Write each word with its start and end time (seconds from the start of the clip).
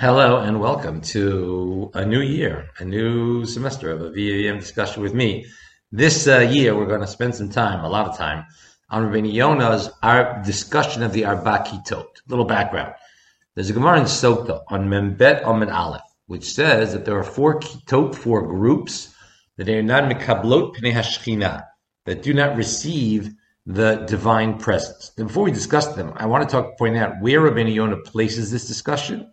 Hello 0.00 0.38
and 0.38 0.58
welcome 0.58 1.02
to 1.02 1.90
a 1.92 2.04
new 2.04 2.22
year, 2.22 2.70
a 2.78 2.84
new 2.84 3.44
semester 3.44 3.90
of 3.90 4.00
a 4.00 4.10
VAM 4.10 4.58
discussion 4.58 5.02
with 5.02 5.12
me. 5.12 5.44
This 5.92 6.26
uh, 6.26 6.38
year, 6.38 6.74
we're 6.74 6.86
going 6.86 7.02
to 7.02 7.06
spend 7.06 7.34
some 7.34 7.50
time, 7.50 7.84
a 7.84 7.88
lot 7.88 8.08
of 8.08 8.16
time, 8.16 8.46
on 8.88 9.24
Yonah's 9.26 9.90
our 10.02 10.42
discussion 10.42 11.02
of 11.02 11.12
the 11.12 11.26
Arba 11.26 11.64
Kitot. 11.66 12.06
Little 12.26 12.46
background. 12.46 12.94
There's 13.54 13.68
a 13.68 13.74
Gemara 13.74 13.98
in 13.98 14.04
Sota 14.04 14.62
on 14.68 14.88
Membet 14.88 15.44
Amud 15.44 15.72
Aleph, 15.72 16.00
which 16.26 16.54
says 16.54 16.94
that 16.94 17.04
there 17.04 17.18
are 17.18 17.22
four 17.22 17.60
Kitot, 17.60 18.14
four 18.14 18.46
groups, 18.46 19.14
that 19.58 19.68
are 19.68 19.82
not 19.82 20.10
Mekablot 20.10 20.74
Pnei 20.74 20.94
Hashchina, 20.94 21.64
that 22.06 22.22
do 22.22 22.32
not 22.32 22.56
receive 22.56 23.30
the 23.66 23.96
divine 24.06 24.58
presence. 24.58 25.10
Before 25.10 25.44
we 25.44 25.52
discuss 25.52 25.94
them, 25.94 26.14
I 26.16 26.24
want 26.26 26.48
to 26.48 26.50
talk, 26.50 26.78
point 26.78 26.96
out 26.96 27.20
where 27.20 27.56
Yonah 27.56 27.98
places 27.98 28.50
this 28.50 28.66
discussion 28.66 29.31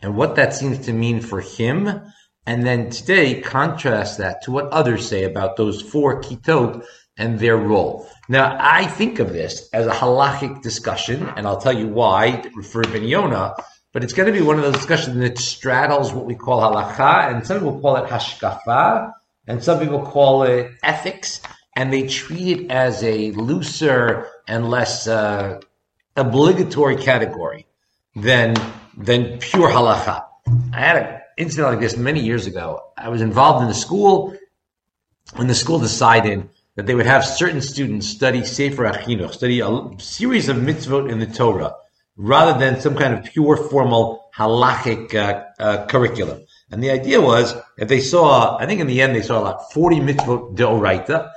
and 0.00 0.16
what 0.16 0.36
that 0.36 0.54
seems 0.54 0.78
to 0.86 0.92
mean 0.92 1.20
for 1.20 1.40
him. 1.40 2.02
And 2.46 2.64
then 2.64 2.90
today, 2.90 3.40
contrast 3.40 4.18
that 4.18 4.42
to 4.42 4.52
what 4.52 4.68
others 4.68 5.06
say 5.06 5.24
about 5.24 5.56
those 5.56 5.82
four 5.82 6.22
kitot 6.22 6.84
and 7.16 7.38
their 7.38 7.56
role. 7.56 8.08
Now, 8.28 8.56
I 8.58 8.86
think 8.86 9.18
of 9.18 9.32
this 9.32 9.68
as 9.72 9.86
a 9.86 9.90
halachic 9.90 10.62
discussion, 10.62 11.28
and 11.36 11.46
I'll 11.46 11.60
tell 11.60 11.76
you 11.76 11.88
why, 11.88 12.30
to 12.30 12.50
Ben 12.50 13.52
but 13.92 14.04
it's 14.04 14.12
going 14.12 14.32
to 14.32 14.38
be 14.38 14.44
one 14.44 14.56
of 14.56 14.62
those 14.62 14.74
discussions 14.74 15.16
that 15.18 15.38
straddles 15.38 16.12
what 16.12 16.24
we 16.26 16.34
call 16.34 16.60
halacha, 16.60 17.34
and 17.34 17.46
some 17.46 17.58
people 17.58 17.80
call 17.80 17.96
it 17.96 18.08
hashkafa, 18.08 19.12
and 19.46 19.62
some 19.62 19.80
people 19.80 20.02
call 20.02 20.44
it 20.44 20.70
ethics, 20.82 21.40
and 21.74 21.92
they 21.92 22.06
treat 22.06 22.60
it 22.60 22.70
as 22.70 23.02
a 23.02 23.32
looser 23.32 24.28
and 24.46 24.70
less 24.70 25.06
uh, 25.08 25.60
obligatory 26.16 26.96
category 26.96 27.66
than 28.14 28.54
than 28.96 29.38
pure 29.38 29.68
halacha. 29.68 30.24
I 30.72 30.80
had 30.80 30.96
an 30.96 31.20
incident 31.36 31.68
like 31.68 31.80
this 31.80 31.96
many 31.96 32.20
years 32.20 32.46
ago. 32.46 32.82
I 32.96 33.08
was 33.08 33.20
involved 33.20 33.62
in 33.62 33.68
the 33.68 33.74
school 33.74 34.36
when 35.36 35.46
the 35.46 35.54
school 35.54 35.78
decided 35.78 36.48
that 36.74 36.86
they 36.86 36.94
would 36.94 37.06
have 37.06 37.24
certain 37.24 37.60
students 37.60 38.08
study 38.08 38.44
Sefer 38.44 38.84
HaChinuch, 38.84 39.32
study 39.32 39.60
a 39.60 40.00
series 40.00 40.48
of 40.48 40.56
mitzvot 40.56 41.10
in 41.10 41.18
the 41.18 41.26
Torah, 41.26 41.74
rather 42.16 42.58
than 42.58 42.80
some 42.80 42.96
kind 42.96 43.14
of 43.14 43.24
pure 43.24 43.56
formal 43.56 44.30
halachic 44.34 45.14
uh, 45.14 45.44
uh, 45.58 45.86
curriculum. 45.86 46.44
And 46.70 46.82
the 46.82 46.90
idea 46.90 47.20
was, 47.20 47.54
if 47.76 47.88
they 47.88 48.00
saw, 48.00 48.56
I 48.58 48.66
think 48.66 48.80
in 48.80 48.86
the 48.86 49.00
end 49.02 49.14
they 49.16 49.22
saw 49.22 49.40
like 49.40 49.56
40 49.72 49.96
mitzvot 50.00 50.56
deoraita, 50.56 51.30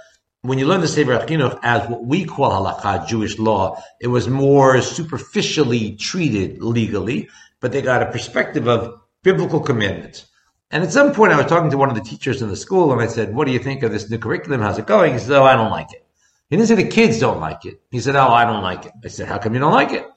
when 0.43 0.57
you 0.57 0.65
learn 0.65 0.81
the 0.81 0.87
Sefer 0.87 1.17
HaChinuch 1.19 1.59
as 1.61 1.87
what 1.87 2.03
we 2.03 2.25
call 2.25 2.51
halakha, 2.51 3.07
Jewish 3.07 3.37
law, 3.37 3.81
it 3.99 4.07
was 4.07 4.27
more 4.27 4.81
superficially 4.81 5.95
treated 5.95 6.63
legally, 6.63 7.29
but 7.59 7.71
they 7.71 7.81
got 7.81 8.01
a 8.01 8.11
perspective 8.11 8.67
of 8.67 9.01
biblical 9.21 9.59
commandments. 9.59 10.25
And 10.71 10.83
at 10.83 10.91
some 10.91 11.13
point, 11.13 11.33
I 11.33 11.37
was 11.37 11.45
talking 11.45 11.69
to 11.69 11.77
one 11.77 11.89
of 11.89 11.95
the 11.95 12.01
teachers 12.01 12.41
in 12.41 12.49
the 12.49 12.55
school, 12.55 12.91
and 12.91 13.01
I 13.01 13.07
said, 13.07 13.35
"What 13.35 13.45
do 13.45 13.53
you 13.53 13.59
think 13.59 13.83
of 13.83 13.91
this 13.91 14.09
new 14.09 14.17
curriculum? 14.17 14.61
How's 14.61 14.79
it 14.79 14.87
going?" 14.87 15.13
He 15.13 15.19
said, 15.19 15.37
"Oh, 15.37 15.43
I 15.43 15.55
don't 15.55 15.69
like 15.69 15.91
it." 15.93 16.03
He 16.49 16.55
didn't 16.55 16.69
say 16.69 16.75
the 16.75 16.85
kids 16.85 17.19
don't 17.19 17.39
like 17.39 17.65
it. 17.65 17.79
He 17.91 17.99
said, 17.99 18.15
"Oh, 18.15 18.29
I 18.29 18.45
don't 18.45 18.63
like 18.63 18.85
it." 18.85 18.93
I 19.05 19.09
said, 19.09 19.27
"How 19.27 19.37
come 19.37 19.53
you 19.53 19.59
don't 19.59 19.73
like 19.73 19.91
it?" 19.91 20.07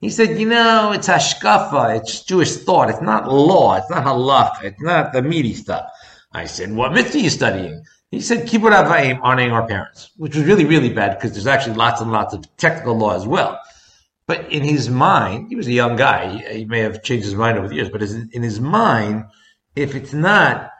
He 0.00 0.08
said, 0.08 0.38
"You 0.38 0.48
know, 0.48 0.92
it's 0.92 1.08
hashkafa. 1.08 1.96
It's 1.96 2.22
Jewish 2.22 2.56
thought. 2.56 2.88
It's 2.88 3.02
not 3.02 3.30
law. 3.30 3.74
It's 3.76 3.90
not 3.90 4.04
halacha. 4.04 4.64
It's 4.64 4.80
not 4.80 5.12
the 5.12 5.20
meaty 5.20 5.52
stuff." 5.52 5.84
I 6.32 6.46
said, 6.46 6.72
"What 6.72 6.92
mitzvah 6.92 7.18
are 7.18 7.22
you 7.22 7.30
studying?" 7.30 7.84
He 8.14 8.20
said, 8.20 8.46
"Kibbut 8.46 8.72
avayim, 8.72 9.18
honoring 9.22 9.50
our 9.50 9.66
parents," 9.66 10.10
which 10.16 10.36
was 10.36 10.44
really, 10.44 10.64
really 10.64 10.90
bad 10.90 11.18
because 11.18 11.32
there's 11.32 11.48
actually 11.48 11.74
lots 11.74 12.00
and 12.00 12.12
lots 12.12 12.32
of 12.32 12.44
technical 12.56 12.96
law 12.96 13.14
as 13.14 13.26
well. 13.26 13.58
But 14.28 14.52
in 14.52 14.62
his 14.62 14.88
mind, 14.88 15.48
he 15.48 15.56
was 15.56 15.66
a 15.66 15.72
young 15.72 15.96
guy. 15.96 16.28
He, 16.28 16.58
he 16.58 16.64
may 16.64 16.80
have 16.80 17.02
changed 17.02 17.24
his 17.24 17.34
mind 17.34 17.58
over 17.58 17.68
the 17.68 17.74
years, 17.74 17.90
but 17.90 18.02
in 18.02 18.42
his 18.42 18.60
mind, 18.60 19.24
if 19.74 19.96
it's 19.96 20.12
not 20.12 20.70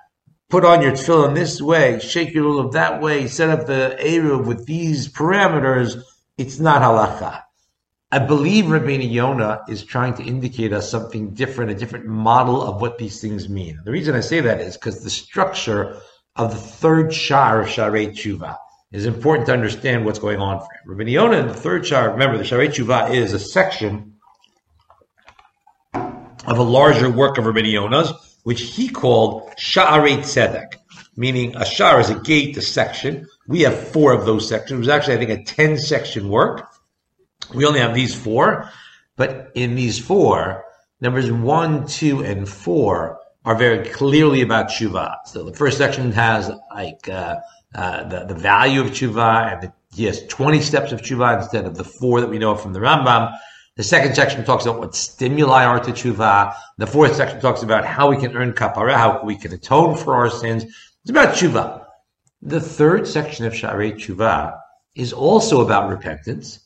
put 0.49 0.65
on 0.65 0.81
your 0.81 0.93
tefillin 0.93 1.35
this 1.35 1.61
way, 1.61 1.99
shake 1.99 2.33
your 2.33 2.45
lulav 2.45 2.73
that 2.73 3.03
way, 3.03 3.27
set 3.27 3.51
up 3.51 3.67
the 3.67 3.97
eruv 4.01 4.47
with 4.47 4.67
these 4.67 5.09
parameters, 5.09 6.01
it's 6.39 6.61
not 6.61 6.83
halacha. 6.83 7.43
I 8.13 8.21
believe 8.21 8.67
Rabbeinu 8.67 9.11
Yonah 9.11 9.63
is 9.69 9.83
trying 9.83 10.15
to 10.15 10.23
indicate 10.23 10.73
us 10.73 10.89
something 10.89 11.35
different, 11.35 11.73
a 11.73 11.75
different 11.75 12.07
model 12.07 12.63
of 12.63 12.81
what 12.81 12.97
these 12.97 13.21
things 13.21 13.49
mean. 13.49 13.81
The 13.85 13.91
reason 13.91 14.15
I 14.15 14.21
say 14.21 14.41
that 14.41 14.61
is 14.61 14.77
because 14.77 15.03
the 15.03 15.11
structure 15.11 16.01
of 16.37 16.51
the 16.51 16.59
third 16.59 17.13
shar 17.13 17.61
of 17.61 17.69
Sharei 17.69 18.11
Tshuva 18.11 18.57
is 18.91 19.07
important 19.07 19.47
to 19.47 19.53
understand 19.53 20.05
what's 20.05 20.19
going 20.19 20.41
on 20.41 20.59
for 20.59 20.65
him. 20.65 20.99
Rabbi 20.99 21.11
Yonah 21.11 21.39
in 21.39 21.49
the 21.49 21.55
third 21.55 21.87
shar, 21.87 22.11
remember 22.11 22.39
the 22.39 22.45
Sharei 22.45 22.69
Tshuva 22.69 23.11
is 23.11 23.33
a 23.33 23.39
section 23.39 24.15
of 25.93 26.59
a 26.59 26.63
larger 26.63 27.11
work 27.11 27.39
of 27.39 27.47
Rabbi 27.47 27.61
Yonah's, 27.61 28.13
which 28.43 28.63
he 28.63 28.89
called 28.89 29.51
Sha'arei 29.59 30.19
Tzedek, 30.19 30.75
meaning 31.17 31.57
a 31.57 31.65
shar 31.65 32.01
is 32.01 32.11
a 32.11 32.19
gate, 32.19 32.57
a 32.57 32.63
section. 32.63 33.27
We 33.47 33.63
have 33.63 33.89
four 33.89 34.13
of 34.13 34.27
those 34.27 34.49
sections. 34.49 34.77
It 34.77 34.79
was 34.79 34.89
actually, 34.89 35.15
I 35.15 35.19
think, 35.19 35.41
a 35.41 35.45
10 35.45 35.79
section 35.79 36.29
work. 36.29 36.69
We 37.55 37.65
only 37.65 37.81
have 37.81 37.95
these 37.95 38.15
four, 38.15 38.71
but 39.17 39.53
in 39.55 39.77
these 39.77 39.99
four, 39.99 40.65
numbers 41.01 41.31
one, 41.31 41.87
two, 41.87 42.25
and 42.25 42.49
four 42.49 43.19
are 43.45 43.55
very 43.55 43.89
clearly 43.89 44.41
about 44.43 44.69
tshuva. 44.69 45.17
So 45.27 45.45
the 45.45 45.53
first 45.53 45.79
section 45.79 46.13
has 46.13 46.51
like 46.75 47.09
uh, 47.09 47.37
uh, 47.75 48.05
the, 48.05 48.25
the 48.27 48.35
value 48.35 48.81
of 48.81 48.89
tshuva 48.89 49.53
and 49.53 49.63
the, 49.63 49.73
yes, 49.93 50.25
20 50.27 50.61
steps 50.61 50.93
of 50.93 51.03
tshuva 51.03 51.43
instead 51.43 51.67
of 51.67 51.77
the 51.77 51.85
four 51.85 52.21
that 52.21 52.31
we 52.31 52.39
know 52.39 52.55
from 52.55 52.73
the 52.73 52.81
Rambam. 52.81 53.33
The 53.77 53.83
second 53.83 54.15
section 54.15 54.45
talks 54.45 54.65
about 54.65 54.79
what 54.79 54.95
stimuli 54.95 55.65
are 55.65 55.81
to 55.81 55.91
tshuva. 55.91 56.55
The 56.79 56.87
fourth 56.87 57.17
section 57.17 57.41
talks 57.41 57.63
about 57.63 57.85
how 57.85 58.09
we 58.09 58.17
can 58.17 58.37
earn 58.37 58.53
kapara, 58.53 58.95
how 58.95 59.23
we 59.25 59.37
can 59.37 59.53
atone 59.53 59.97
for 59.97 60.15
our 60.15 60.31
sins. 60.31 60.65
It's 60.65 61.11
about 61.11 61.35
tshuva. 61.35 61.85
The 62.41 62.61
third 62.61 63.09
section 63.09 63.47
of 63.47 63.53
Sharei 63.53 63.95
Tshuva 63.95 64.59
is 64.95 65.13
also 65.13 65.61
about 65.63 65.89
repentance, 65.89 66.61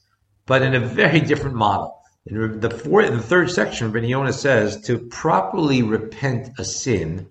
but 0.44 0.62
in 0.62 0.74
a 0.74 0.80
very 0.80 1.20
different 1.20 1.56
model. 1.56 1.97
In 2.28 2.60
the 2.60 2.70
fourth, 2.70 3.10
the 3.10 3.22
third 3.22 3.50
section, 3.50 3.90
Ben 3.90 4.04
Yonah 4.04 4.34
says 4.34 4.82
to 4.82 4.98
properly 4.98 5.82
repent 5.82 6.50
a 6.58 6.64
sin, 6.64 7.28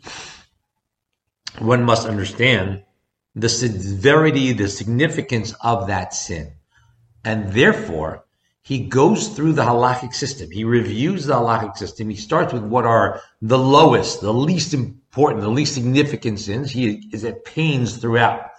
one 1.60 1.84
must 1.84 2.08
understand 2.08 2.84
the 3.36 3.50
severity, 3.50 4.54
the 4.54 4.68
significance 4.68 5.54
of 5.62 5.88
that 5.88 6.16
sin. 6.16 6.54
And 7.24 7.54
therefore, 7.54 8.26
he 8.64 8.80
goes 8.80 9.30
through 9.30 9.54
the 9.54 9.64
halachic 9.64 10.16
system. 10.16 10.50
He 10.50 10.64
reviews 10.64 11.26
the 11.26 11.36
halachic 11.36 11.78
system. 11.78 12.10
He 12.10 12.16
starts 12.16 12.52
with 12.52 12.64
what 12.64 12.86
are 12.86 13.22
the 13.42 13.60
lowest, 13.60 14.22
the 14.22 14.34
least 14.34 14.74
important, 14.74 15.44
the 15.44 15.50
least 15.50 15.76
significant 15.76 16.40
sins. 16.40 16.72
He 16.72 17.08
is 17.14 17.24
at 17.24 17.46
pains 17.46 17.98
throughout 17.98 18.50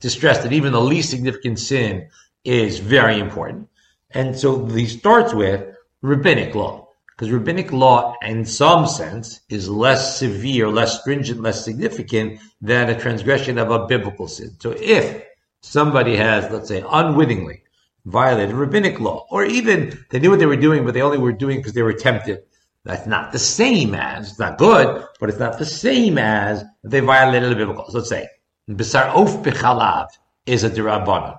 to 0.00 0.10
stress 0.10 0.42
that 0.42 0.52
even 0.52 0.72
the 0.72 0.80
least 0.80 1.08
significant 1.08 1.58
sin 1.58 2.08
is 2.44 2.80
very 2.80 3.18
important. 3.18 3.68
And 4.10 4.38
so 4.38 4.66
he 4.66 4.86
starts 4.86 5.32
with 5.32 5.75
rabbinic 6.06 6.54
law 6.54 6.86
because 7.16 7.32
rabbinic 7.32 7.72
law, 7.72 8.14
in 8.20 8.44
some 8.44 8.86
sense, 8.86 9.40
is 9.48 9.70
less 9.70 10.18
severe, 10.18 10.68
less 10.68 11.00
stringent, 11.00 11.40
less 11.40 11.64
significant 11.64 12.38
than 12.60 12.90
a 12.90 13.00
transgression 13.00 13.56
of 13.56 13.70
a 13.70 13.86
biblical 13.86 14.28
sin. 14.28 14.54
So 14.60 14.74
if 14.78 15.24
somebody 15.62 16.14
has, 16.16 16.50
let's 16.52 16.68
say, 16.68 16.84
unwittingly 16.86 17.62
violated 18.04 18.54
rabbinic 18.54 19.00
law, 19.00 19.26
or 19.30 19.46
even 19.46 20.04
they 20.10 20.18
knew 20.18 20.28
what 20.28 20.40
they 20.40 20.46
were 20.46 20.56
doing, 20.56 20.84
but 20.84 20.92
they 20.92 21.00
only 21.00 21.16
were 21.16 21.32
doing 21.32 21.56
because 21.56 21.72
they 21.72 21.82
were 21.82 21.94
tempted, 21.94 22.42
that's 22.84 23.06
not 23.06 23.32
the 23.32 23.38
same 23.38 23.94
as, 23.94 24.30
it's 24.30 24.38
not 24.38 24.58
good, 24.58 25.02
but 25.18 25.30
it's 25.30 25.38
not 25.38 25.58
the 25.58 25.64
same 25.64 26.18
as 26.18 26.64
they 26.84 27.00
violated 27.00 27.50
the 27.50 27.56
biblical. 27.56 27.86
So 27.88 27.98
let's 27.98 28.10
say, 28.10 28.28
Bisar 28.68 29.06
of 29.06 29.42
Bichalav 29.42 30.08
is 30.44 30.64
a 30.64 30.70
dirabanan. 30.70 31.38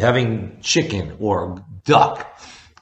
Having 0.00 0.60
chicken 0.62 1.16
or 1.20 1.62
duck 1.84 2.26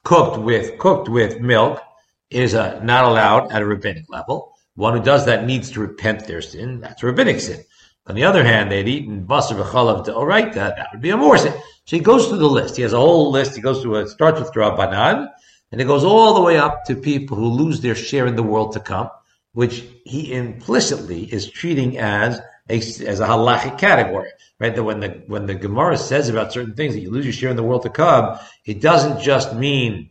cooked 0.08 0.38
with, 0.38 0.78
cooked 0.78 1.06
with 1.10 1.38
milk 1.38 1.82
is 2.30 2.54
uh, 2.54 2.80
not 2.82 3.04
allowed 3.04 3.52
at 3.52 3.60
a 3.60 3.66
rabbinic 3.66 4.06
level. 4.09 4.56
One 4.74 4.97
who 4.97 5.03
does 5.03 5.27
that 5.27 5.44
needs 5.44 5.71
to 5.72 5.80
repent 5.80 6.27
their 6.27 6.41
sin. 6.41 6.80
That's 6.80 7.03
a 7.03 7.06
rabbinic 7.06 7.41
sin. 7.41 7.62
On 8.06 8.15
the 8.15 8.24
other 8.24 8.42
hand, 8.42 8.72
they'd 8.72 8.88
eaten 8.88 9.27
basar 9.27 9.62
v'chalav 9.62 10.06
deoraita. 10.06 10.54
That 10.54 10.88
would 10.92 11.03
be 11.03 11.10
a 11.10 11.16
more 11.18 11.36
sin. 11.36 11.53
So 11.84 11.97
he 11.97 12.00
goes 12.00 12.27
through 12.27 12.38
the 12.38 12.48
list. 12.48 12.77
He 12.77 12.83
has 12.84 12.94
a 12.94 12.98
whole 12.98 13.30
list. 13.30 13.54
He 13.54 13.60
goes 13.60 13.83
through 13.83 13.97
it. 13.97 14.09
Starts 14.09 14.41
with 14.41 14.50
Rabbanan, 14.53 15.28
and 15.72 15.78
it 15.78 15.84
goes 15.84 16.04
all 16.04 16.33
the 16.33 16.41
way 16.41 16.56
up 16.56 16.86
to 16.86 16.97
people 16.97 17.36
who 17.36 17.50
lose 17.50 17.83
their 17.83 17.94
share 17.94 18.27
in 18.27 18.34
the 18.34 18.42
world 18.42 18.72
to 18.72 18.80
come, 18.80 19.10
which 19.53 19.84
he 20.06 20.33
implicitly 20.33 21.30
is 21.30 21.50
treating 21.50 21.98
as 21.98 22.41
as 22.68 23.20
a 23.20 23.26
halachic 23.26 23.78
category, 23.78 24.30
right? 24.59 24.74
That 24.74 24.84
when 24.84 25.00
the 25.00 25.22
when 25.26 25.47
the 25.47 25.54
Gemara 25.54 25.97
says 25.97 26.28
about 26.28 26.53
certain 26.53 26.74
things 26.74 26.94
that 26.94 27.00
you 27.00 27.10
lose 27.10 27.24
your 27.24 27.32
share 27.32 27.50
in 27.50 27.56
the 27.56 27.62
world 27.62 27.82
to 27.82 27.91
come, 27.91 28.38
it 28.65 28.80
doesn't 28.80 29.20
just 29.20 29.54
mean 29.54 30.10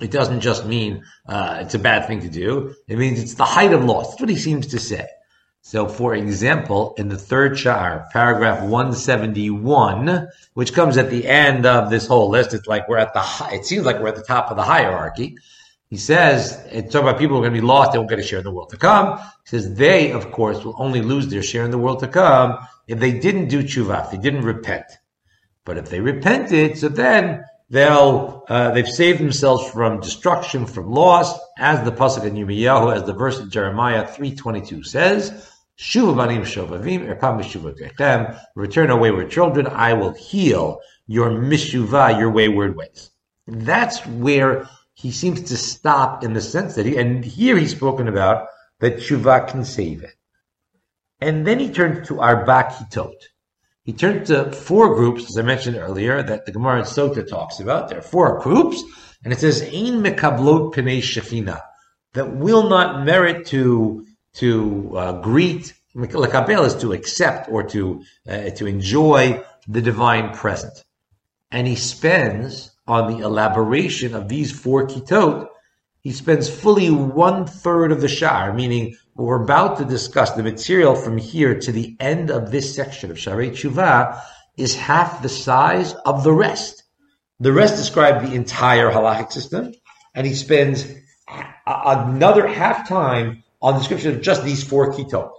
it 0.00 0.10
doesn't 0.10 0.40
just 0.40 0.66
mean 0.66 1.04
uh, 1.28 1.58
it's 1.60 1.74
a 1.74 1.78
bad 1.78 2.06
thing 2.06 2.20
to 2.20 2.28
do. 2.28 2.74
It 2.88 2.98
means 2.98 3.20
it's 3.20 3.34
the 3.34 3.44
height 3.44 3.72
of 3.72 3.84
loss. 3.84 4.10
That's 4.10 4.20
what 4.20 4.30
he 4.30 4.36
seems 4.36 4.68
to 4.68 4.78
say. 4.78 5.06
So, 5.66 5.88
for 5.88 6.14
example, 6.14 6.94
in 6.98 7.08
the 7.08 7.16
third 7.16 7.58
shar, 7.58 8.06
paragraph 8.12 8.60
171, 8.60 10.28
which 10.52 10.74
comes 10.74 10.98
at 10.98 11.08
the 11.08 11.26
end 11.26 11.64
of 11.64 11.88
this 11.88 12.06
whole 12.06 12.28
list, 12.28 12.52
it's 12.52 12.66
like 12.66 12.86
we're 12.86 12.98
at 12.98 13.14
the, 13.14 13.24
it 13.50 13.64
seems 13.64 13.86
like 13.86 13.98
we're 13.98 14.08
at 14.08 14.16
the 14.16 14.22
top 14.22 14.50
of 14.50 14.58
the 14.58 14.62
hierarchy. 14.62 15.38
He 15.94 15.98
says, 15.98 16.60
it's 16.72 16.92
talking 16.92 17.06
about 17.06 17.20
people 17.20 17.36
who 17.36 17.42
are 17.44 17.46
going 17.46 17.54
to 17.54 17.60
be 17.60 17.64
lost, 17.64 17.92
they 17.92 17.98
won't 17.98 18.10
get 18.10 18.18
a 18.18 18.22
share 18.24 18.40
in 18.40 18.44
the 18.44 18.50
world 18.50 18.70
to 18.70 18.76
come. 18.76 19.16
He 19.16 19.50
says, 19.50 19.76
they, 19.76 20.10
of 20.10 20.32
course, 20.32 20.64
will 20.64 20.74
only 20.76 21.00
lose 21.00 21.28
their 21.28 21.40
share 21.40 21.64
in 21.64 21.70
the 21.70 21.78
world 21.78 22.00
to 22.00 22.08
come 22.08 22.58
if 22.88 22.98
they 22.98 23.12
didn't 23.12 23.46
do 23.46 23.62
tshuva, 23.62 24.04
if 24.04 24.10
they 24.10 24.16
didn't 24.16 24.42
repent. 24.42 24.86
But 25.64 25.78
if 25.78 25.90
they 25.90 26.00
repented, 26.00 26.78
so 26.78 26.88
then 26.88 27.44
they'll, 27.70 28.42
uh, 28.48 28.72
they've 28.72 28.88
saved 28.88 29.20
themselves 29.20 29.70
from 29.70 30.00
destruction, 30.00 30.66
from 30.66 30.90
loss, 30.90 31.38
as 31.58 31.84
the 31.84 31.92
Pasuk 31.92 32.24
in 32.24 32.34
Yirmiyahu, 32.34 32.92
as 32.92 33.04
the 33.04 33.12
verse 33.12 33.38
in 33.38 33.48
Jeremiah 33.48 34.04
3.22 34.04 34.84
says, 34.84 35.48
return, 38.56 38.90
O 38.90 38.96
wayward 38.96 39.30
children, 39.30 39.68
I 39.68 39.92
will 39.92 40.12
heal 40.12 40.80
your 41.06 41.30
mishuvah, 41.30 42.18
your 42.18 42.32
wayward 42.32 42.74
ways. 42.74 43.12
That's 43.46 44.04
where 44.06 44.68
he 44.94 45.10
seems 45.10 45.42
to 45.42 45.56
stop 45.56 46.24
in 46.24 46.32
the 46.32 46.40
sense 46.40 46.76
that 46.76 46.86
he, 46.86 46.96
and 46.96 47.24
here 47.24 47.56
he's 47.56 47.72
spoken 47.72 48.08
about 48.08 48.46
that 48.80 48.96
tshuva 48.96 49.48
can 49.48 49.64
save 49.64 50.02
it. 50.02 50.14
And 51.20 51.46
then 51.46 51.58
he 51.58 51.70
turns 51.70 52.08
to 52.08 52.20
Arba 52.20 52.64
Kitot. 52.70 53.14
He 53.84 53.92
turns 53.92 54.28
to 54.28 54.50
four 54.52 54.94
groups, 54.94 55.28
as 55.28 55.36
I 55.36 55.42
mentioned 55.42 55.76
earlier, 55.76 56.22
that 56.22 56.46
the 56.46 56.52
Gemara 56.52 56.78
in 56.78 56.84
Sota 56.84 57.28
talks 57.28 57.60
about. 57.60 57.88
There 57.88 57.98
are 57.98 58.02
four 58.02 58.40
groups, 58.40 58.82
and 59.22 59.32
it 59.32 59.40
says, 59.40 59.62
Ein 59.62 60.02
mekablot 60.02 60.74
penei 60.74 60.98
shechina, 60.98 61.60
that 62.14 62.34
will 62.34 62.68
not 62.68 63.04
merit 63.04 63.46
to, 63.48 64.06
to 64.34 64.96
uh, 64.96 65.12
greet, 65.20 65.74
lekabel 65.94 66.66
is 66.66 66.76
to 66.76 66.92
accept 66.92 67.50
or 67.50 67.64
to, 67.64 68.02
uh, 68.28 68.50
to 68.50 68.66
enjoy 68.66 69.42
the 69.68 69.82
divine 69.82 70.34
present. 70.34 70.84
And 71.50 71.66
he 71.66 71.76
spends 71.76 72.73
on 72.86 73.12
the 73.12 73.24
elaboration 73.24 74.14
of 74.14 74.28
these 74.28 74.52
four 74.52 74.86
kitot, 74.86 75.48
he 76.00 76.12
spends 76.12 76.48
fully 76.48 76.90
one 76.90 77.46
third 77.46 77.90
of 77.90 78.00
the 78.00 78.08
shar, 78.08 78.52
meaning 78.52 78.94
what 79.14 79.24
we're 79.24 79.42
about 79.42 79.78
to 79.78 79.84
discuss 79.84 80.32
the 80.32 80.42
material 80.42 80.94
from 80.94 81.16
here 81.16 81.58
to 81.58 81.72
the 81.72 81.96
end 81.98 82.30
of 82.30 82.50
this 82.50 82.74
section 82.74 83.10
of 83.10 83.16
Sharei 83.16 83.50
Tshuva 83.50 84.20
is 84.56 84.74
half 84.74 85.22
the 85.22 85.28
size 85.28 85.94
of 86.04 86.22
the 86.22 86.32
rest. 86.32 86.82
The 87.40 87.52
rest 87.52 87.76
describe 87.76 88.22
the 88.22 88.34
entire 88.34 88.90
halachic 88.90 89.32
system, 89.32 89.72
and 90.14 90.26
he 90.26 90.34
spends 90.34 90.86
another 91.66 92.46
half 92.46 92.88
time 92.88 93.42
on 93.62 93.74
the 93.74 93.78
description 93.78 94.14
of 94.14 94.20
just 94.20 94.44
these 94.44 94.62
four 94.62 94.92
kitot. 94.92 95.30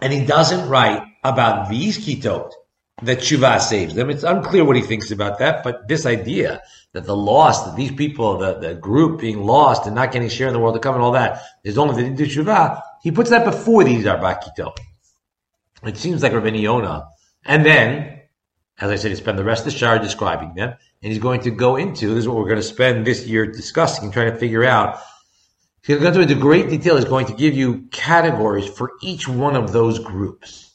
And 0.00 0.12
he 0.12 0.26
doesn't 0.26 0.68
write 0.68 1.02
about 1.24 1.70
these 1.70 1.98
kitot 1.98 2.52
that 3.00 3.18
tshuva 3.18 3.60
saves 3.60 3.94
them. 3.94 4.10
It's 4.10 4.22
unclear 4.22 4.64
what 4.64 4.76
he 4.76 4.82
thinks 4.82 5.10
about 5.10 5.38
that, 5.38 5.64
but 5.64 5.88
this 5.88 6.06
idea 6.06 6.62
that 6.92 7.04
the 7.04 7.16
loss, 7.16 7.64
that 7.64 7.76
these 7.76 7.92
people, 7.92 8.38
the, 8.38 8.58
the 8.58 8.74
group 8.74 9.20
being 9.20 9.42
lost 9.42 9.86
and 9.86 9.94
not 9.94 10.12
getting 10.12 10.28
share 10.28 10.46
in 10.46 10.52
the 10.52 10.60
world 10.60 10.74
to 10.74 10.80
come 10.80 10.94
and 10.94 11.02
all 11.02 11.12
that 11.12 11.42
is 11.64 11.78
only 11.78 12.02
the 12.02 12.10
do 12.10 12.26
tshuva, 12.26 12.80
he 13.02 13.10
puts 13.10 13.30
that 13.30 13.44
before 13.44 13.82
these 13.82 14.04
Arbakito. 14.04 14.76
It 15.84 15.96
seems 15.96 16.22
like 16.22 16.32
Rabbi 16.32 16.50
Yonah. 16.50 17.08
And 17.44 17.66
then, 17.66 18.20
as 18.78 18.90
I 18.90 18.96
said, 18.96 19.10
he 19.10 19.16
spent 19.16 19.36
the 19.36 19.44
rest 19.44 19.66
of 19.66 19.72
the 19.72 19.78
shar 19.78 19.98
describing 19.98 20.54
them, 20.54 20.70
and 21.02 21.12
he's 21.12 21.20
going 21.20 21.40
to 21.40 21.50
go 21.50 21.76
into, 21.76 22.08
this 22.08 22.18
is 22.18 22.28
what 22.28 22.36
we're 22.36 22.44
going 22.44 22.56
to 22.56 22.62
spend 22.62 23.04
this 23.04 23.26
year 23.26 23.46
discussing 23.46 24.04
and 24.04 24.12
trying 24.12 24.30
to 24.30 24.38
figure 24.38 24.64
out. 24.64 25.00
He's 25.82 25.98
going 25.98 26.12
to 26.12 26.18
go 26.18 26.22
into 26.22 26.34
great 26.36 26.68
detail. 26.68 26.94
He's 26.94 27.04
going 27.04 27.26
to 27.26 27.34
give 27.34 27.54
you 27.54 27.88
categories 27.90 28.68
for 28.68 28.92
each 29.02 29.26
one 29.26 29.56
of 29.56 29.72
those 29.72 29.98
groups. 29.98 30.71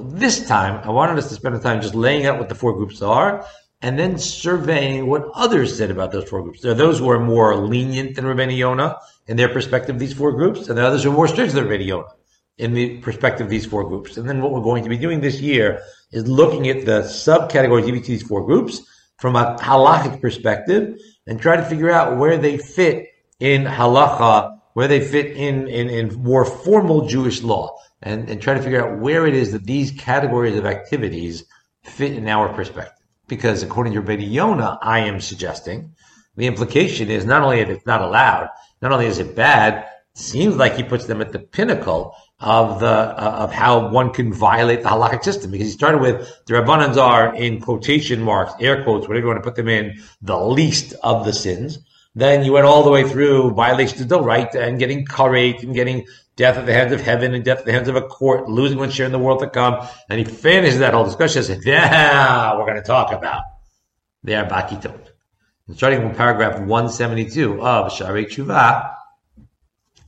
This 0.00 0.46
time, 0.46 0.80
I 0.84 0.90
wanted 0.90 1.18
us 1.18 1.28
to 1.28 1.34
spend 1.34 1.54
the 1.54 1.60
time 1.60 1.80
just 1.80 1.94
laying 1.94 2.26
out 2.26 2.38
what 2.38 2.48
the 2.48 2.54
four 2.54 2.72
groups 2.74 3.02
are 3.02 3.46
and 3.82 3.98
then 3.98 4.18
surveying 4.18 5.06
what 5.06 5.28
others 5.34 5.76
said 5.76 5.90
about 5.90 6.12
those 6.12 6.28
four 6.28 6.42
groups. 6.42 6.60
There 6.60 6.72
are 6.72 6.76
those 6.76 6.98
who 6.98 7.10
are 7.10 7.18
more 7.18 7.56
lenient 7.56 8.16
than 8.16 8.24
Rabbeinu 8.24 8.56
Yonah 8.56 8.96
in 9.26 9.36
their 9.36 9.48
perspective 9.48 9.96
of 9.96 10.00
these 10.00 10.14
four 10.14 10.32
groups, 10.32 10.68
and 10.68 10.78
are 10.78 10.86
others 10.86 11.04
who 11.04 11.10
are 11.10 11.14
more 11.14 11.28
strict 11.28 11.52
than 11.52 11.64
Rabbeinu 11.64 11.86
Yonah 11.86 12.08
in 12.58 12.72
the 12.72 12.98
perspective 12.98 13.46
of 13.46 13.50
these 13.50 13.66
four 13.66 13.84
groups. 13.84 14.16
And 14.16 14.28
then 14.28 14.40
what 14.40 14.52
we're 14.52 14.62
going 14.62 14.82
to 14.82 14.88
be 14.88 14.96
doing 14.96 15.20
this 15.20 15.40
year 15.40 15.82
is 16.10 16.26
looking 16.26 16.68
at 16.68 16.86
the 16.86 17.02
subcategories 17.02 17.88
of 17.88 17.94
each 17.94 18.02
of 18.02 18.06
these 18.06 18.22
four 18.22 18.44
groups 18.46 18.80
from 19.18 19.36
a 19.36 19.56
halachic 19.60 20.20
perspective 20.20 20.98
and 21.26 21.40
try 21.40 21.56
to 21.56 21.64
figure 21.64 21.90
out 21.90 22.16
where 22.16 22.38
they 22.38 22.56
fit 22.56 23.08
in 23.40 23.64
halacha, 23.64 24.58
where 24.72 24.88
they 24.88 25.00
fit 25.00 25.36
in, 25.36 25.68
in, 25.68 25.90
in 25.90 26.14
more 26.22 26.44
formal 26.44 27.06
Jewish 27.06 27.42
law 27.42 27.76
and, 28.02 28.28
and 28.28 28.40
try 28.40 28.54
to 28.54 28.62
figure 28.62 28.84
out 28.84 28.98
where 28.98 29.26
it 29.26 29.34
is 29.34 29.52
that 29.52 29.64
these 29.64 29.90
categories 29.92 30.56
of 30.56 30.66
activities 30.66 31.44
fit 31.82 32.12
in 32.12 32.28
our 32.28 32.52
perspective. 32.52 32.92
Because 33.28 33.62
according 33.62 33.94
to 33.94 34.00
Rabbi 34.00 34.78
I 34.82 35.00
am 35.00 35.20
suggesting 35.20 35.92
the 36.36 36.46
implication 36.46 37.10
is 37.10 37.24
not 37.24 37.42
only 37.42 37.64
that 37.64 37.70
it's 37.70 37.86
not 37.86 38.02
allowed, 38.02 38.50
not 38.82 38.92
only 38.92 39.06
is 39.06 39.18
it 39.18 39.34
bad, 39.34 39.78
it 39.78 40.18
seems 40.18 40.56
like 40.56 40.76
he 40.76 40.82
puts 40.82 41.06
them 41.06 41.20
at 41.20 41.32
the 41.32 41.38
pinnacle 41.38 42.14
of 42.38 42.80
the 42.80 42.86
uh, 42.86 43.36
of 43.38 43.52
how 43.52 43.88
one 43.88 44.12
can 44.12 44.32
violate 44.32 44.82
the 44.82 44.88
halakhic 44.88 45.24
system. 45.24 45.50
Because 45.50 45.68
he 45.68 45.72
started 45.72 46.00
with 46.00 46.44
the 46.46 46.54
rabbanans 46.54 46.98
are 46.98 47.34
in 47.34 47.60
quotation 47.60 48.22
marks, 48.22 48.52
air 48.60 48.84
quotes, 48.84 49.08
whatever 49.08 49.26
you 49.26 49.26
want 49.26 49.42
to 49.42 49.48
put 49.48 49.56
them 49.56 49.68
in, 49.68 49.98
the 50.20 50.38
least 50.38 50.94
of 51.02 51.24
the 51.24 51.32
sins. 51.32 51.78
Then 52.14 52.44
you 52.44 52.52
went 52.52 52.66
all 52.66 52.82
the 52.82 52.90
way 52.90 53.08
through 53.08 53.50
violations 53.52 54.00
of 54.02 54.08
the 54.08 54.20
right 54.20 54.54
and 54.54 54.78
getting 54.78 55.04
karet 55.04 55.62
and 55.62 55.74
getting 55.74 56.06
death 56.36 56.58
at 56.58 56.66
the 56.66 56.72
hands 56.72 56.92
of 56.92 57.00
heaven 57.00 57.34
and 57.34 57.44
death 57.44 57.60
at 57.60 57.64
the 57.64 57.72
hands 57.72 57.88
of 57.88 57.96
a 57.96 58.02
court, 58.02 58.48
losing 58.48 58.78
one 58.78 58.90
share 58.90 59.06
in 59.06 59.12
the 59.12 59.18
world 59.18 59.40
to 59.40 59.48
come. 59.48 59.86
And 60.08 60.18
he 60.18 60.24
finishes 60.24 60.80
that 60.80 60.94
whole 60.94 61.04
discussion 61.04 61.42
says, 61.42 61.64
yeah, 61.64 62.56
we're 62.56 62.66
going 62.66 62.76
to 62.76 62.82
talk 62.82 63.12
about 63.12 63.42
the 64.22 64.32
Arbakitot. 64.32 65.08
Starting 65.74 66.00
from 66.00 66.14
paragraph 66.14 66.60
172 66.60 67.60
of 67.60 67.90
Sharei 67.90 68.26
Tshuva, 68.26 68.94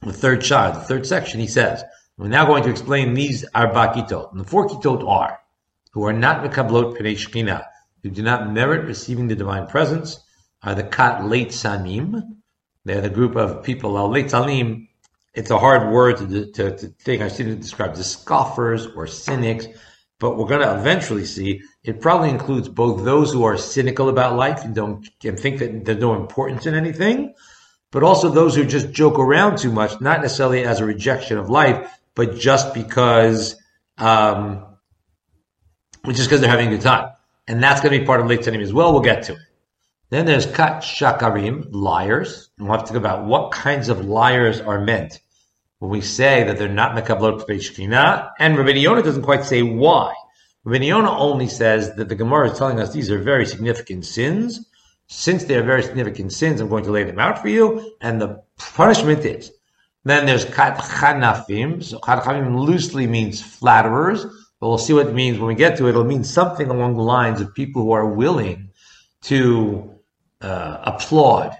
the 0.02 0.12
third 0.12 0.44
shar, 0.44 0.72
the 0.72 0.80
third 0.80 1.06
section, 1.06 1.40
he 1.40 1.48
says, 1.48 1.82
we're 2.16 2.28
now 2.28 2.46
going 2.46 2.62
to 2.64 2.70
explain 2.70 3.14
these 3.14 3.44
Arbakitot. 3.54 4.30
And 4.32 4.40
the 4.40 4.44
four 4.44 4.68
kitot 4.68 5.08
are, 5.08 5.40
who 5.92 6.04
are 6.04 6.12
not 6.12 6.44
Mekablot 6.44 6.98
Pnei 6.98 7.16
Shekhinah, 7.16 7.64
who 8.02 8.10
do 8.10 8.22
not 8.22 8.52
merit 8.52 8.86
receiving 8.86 9.28
the 9.28 9.34
divine 9.34 9.66
presence, 9.66 10.20
are 10.62 10.74
the 10.74 10.84
Kat 10.84 11.22
Leitzanim. 11.22 12.22
They're 12.84 13.00
the 13.00 13.10
group 13.10 13.36
of 13.36 13.62
people, 13.62 13.92
Leitzanim, 13.92 14.87
it's 15.38 15.50
a 15.50 15.58
hard 15.58 15.92
word 15.92 16.16
to, 16.16 16.50
to, 16.50 16.76
to 16.76 16.86
think. 16.88 17.22
I've 17.22 17.30
seen 17.30 17.48
it 17.48 17.60
described 17.60 17.96
as 17.96 18.10
scoffers 18.10 18.86
or 18.86 19.06
cynics, 19.06 19.68
but 20.18 20.36
we're 20.36 20.48
going 20.48 20.62
to 20.62 20.76
eventually 20.76 21.24
see 21.24 21.62
it 21.84 22.00
probably 22.00 22.30
includes 22.30 22.68
both 22.68 23.04
those 23.04 23.32
who 23.32 23.44
are 23.44 23.56
cynical 23.56 24.08
about 24.08 24.34
life 24.34 24.64
and 24.64 24.74
don't 24.74 25.08
and 25.22 25.38
think 25.38 25.60
that 25.60 25.84
there's 25.84 26.00
no 26.00 26.16
importance 26.16 26.66
in 26.66 26.74
anything, 26.74 27.34
but 27.92 28.02
also 28.02 28.30
those 28.30 28.56
who 28.56 28.64
just 28.64 28.90
joke 28.90 29.16
around 29.20 29.58
too 29.58 29.70
much, 29.70 30.00
not 30.00 30.22
necessarily 30.22 30.64
as 30.64 30.80
a 30.80 30.84
rejection 30.84 31.38
of 31.38 31.48
life, 31.48 31.88
but 32.16 32.34
just 32.34 32.74
because, 32.74 33.54
um, 33.96 34.66
just 36.08 36.28
because 36.28 36.40
they're 36.40 36.50
having 36.50 36.66
a 36.66 36.70
good 36.72 36.80
time. 36.80 37.12
And 37.46 37.62
that's 37.62 37.80
going 37.80 37.92
to 37.92 38.00
be 38.00 38.04
part 38.04 38.20
of 38.20 38.26
Leitzanim 38.26 38.60
as 38.60 38.72
well. 38.72 38.92
We'll 38.92 39.02
get 39.02 39.22
to 39.24 39.34
it. 39.34 39.38
Then 40.10 40.26
there's 40.26 40.46
kat 40.46 40.82
shakarim, 40.82 41.68
liars. 41.70 42.50
And 42.58 42.66
we'll 42.66 42.76
have 42.76 42.88
to 42.88 42.92
think 42.92 43.04
about 43.04 43.24
what 43.24 43.52
kinds 43.52 43.88
of 43.88 44.04
liars 44.04 44.60
are 44.60 44.80
meant 44.80 45.20
when 45.78 45.90
we 45.90 46.00
say 46.00 46.44
that 46.44 46.58
they're 46.58 46.68
not 46.68 46.96
mekablot 46.96 47.46
shekhinah, 47.46 48.32
and 48.38 48.58
Rabbi 48.58 48.70
Yonah 48.72 49.02
doesn't 49.02 49.22
quite 49.22 49.44
say 49.44 49.62
why. 49.62 50.14
Rabbi 50.64 50.84
Yonah 50.84 51.16
only 51.16 51.46
says 51.48 51.94
that 51.96 52.08
the 52.08 52.16
Gemara 52.16 52.50
is 52.50 52.58
telling 52.58 52.80
us 52.80 52.92
these 52.92 53.10
are 53.10 53.18
very 53.18 53.46
significant 53.46 54.04
sins. 54.04 54.66
Since 55.06 55.44
they 55.44 55.56
are 55.56 55.62
very 55.62 55.82
significant 55.82 56.32
sins, 56.32 56.60
I'm 56.60 56.68
going 56.68 56.84
to 56.84 56.90
lay 56.90 57.04
them 57.04 57.18
out 57.18 57.40
for 57.40 57.48
you, 57.48 57.96
and 58.00 58.20
the 58.20 58.42
punishment 58.58 59.24
is. 59.24 59.52
Then 60.04 60.26
there's 60.26 60.44
kat 60.44 60.78
chanafim. 60.78 61.82
So 61.82 61.98
kat 61.98 62.24
chanafim 62.24 62.58
loosely 62.66 63.06
means 63.06 63.40
flatterers, 63.40 64.24
but 64.60 64.68
we'll 64.68 64.78
see 64.78 64.92
what 64.92 65.06
it 65.06 65.14
means 65.14 65.38
when 65.38 65.48
we 65.48 65.54
get 65.54 65.78
to 65.78 65.86
it. 65.86 65.90
It'll 65.90 66.04
mean 66.04 66.24
something 66.24 66.68
along 66.68 66.96
the 66.96 67.02
lines 67.02 67.40
of 67.40 67.54
people 67.54 67.82
who 67.82 67.92
are 67.92 68.06
willing 68.06 68.70
to 69.22 69.98
uh, 70.40 70.78
applaud 70.82 71.56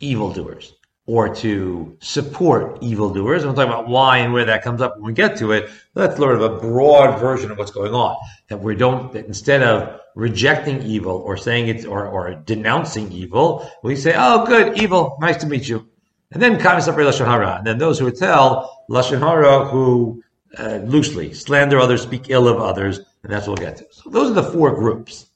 evildoers 0.00 0.74
or 1.06 1.34
to 1.34 1.96
support 2.00 2.82
evildoers. 2.82 3.42
And 3.42 3.52
we'll 3.52 3.66
talk 3.66 3.72
about 3.72 3.88
why 3.88 4.18
and 4.18 4.32
where 4.32 4.46
that 4.46 4.62
comes 4.62 4.80
up 4.80 4.96
when 4.96 5.04
we 5.04 5.12
get 5.12 5.36
to 5.38 5.52
it. 5.52 5.68
That's 5.92 6.16
sort 6.16 6.34
of 6.34 6.42
a 6.42 6.58
broad 6.58 7.20
version 7.20 7.50
of 7.50 7.58
what's 7.58 7.70
going 7.70 7.92
on. 7.92 8.16
That 8.48 8.60
we 8.60 8.74
don't, 8.74 9.12
that 9.12 9.26
instead 9.26 9.62
of 9.62 10.00
rejecting 10.14 10.82
evil 10.82 11.16
or 11.16 11.36
saying 11.36 11.68
it's, 11.68 11.84
or, 11.84 12.06
or 12.06 12.34
denouncing 12.34 13.12
evil, 13.12 13.70
we 13.82 13.96
say, 13.96 14.14
oh, 14.16 14.46
good, 14.46 14.78
evil, 14.78 15.18
nice 15.20 15.36
to 15.38 15.46
meet 15.46 15.68
you. 15.68 15.86
And 16.32 16.42
then 16.42 16.58
comes 16.58 16.88
up 16.88 16.96
Lashon 16.96 17.26
Hara. 17.26 17.56
And 17.58 17.66
then 17.66 17.78
those 17.78 17.98
who 17.98 18.10
tell 18.10 18.84
Lashon 18.88 19.18
Hara 19.20 19.66
who 19.66 20.22
uh, 20.58 20.80
loosely 20.84 21.34
slander 21.34 21.78
others, 21.78 22.02
speak 22.02 22.30
ill 22.30 22.48
of 22.48 22.58
others, 22.58 22.98
and 23.22 23.32
that's 23.32 23.46
what 23.46 23.58
we'll 23.58 23.68
get 23.68 23.76
to. 23.78 23.86
So 23.90 24.10
those 24.10 24.30
are 24.30 24.34
the 24.34 24.42
four 24.42 24.74
groups. 24.74 25.26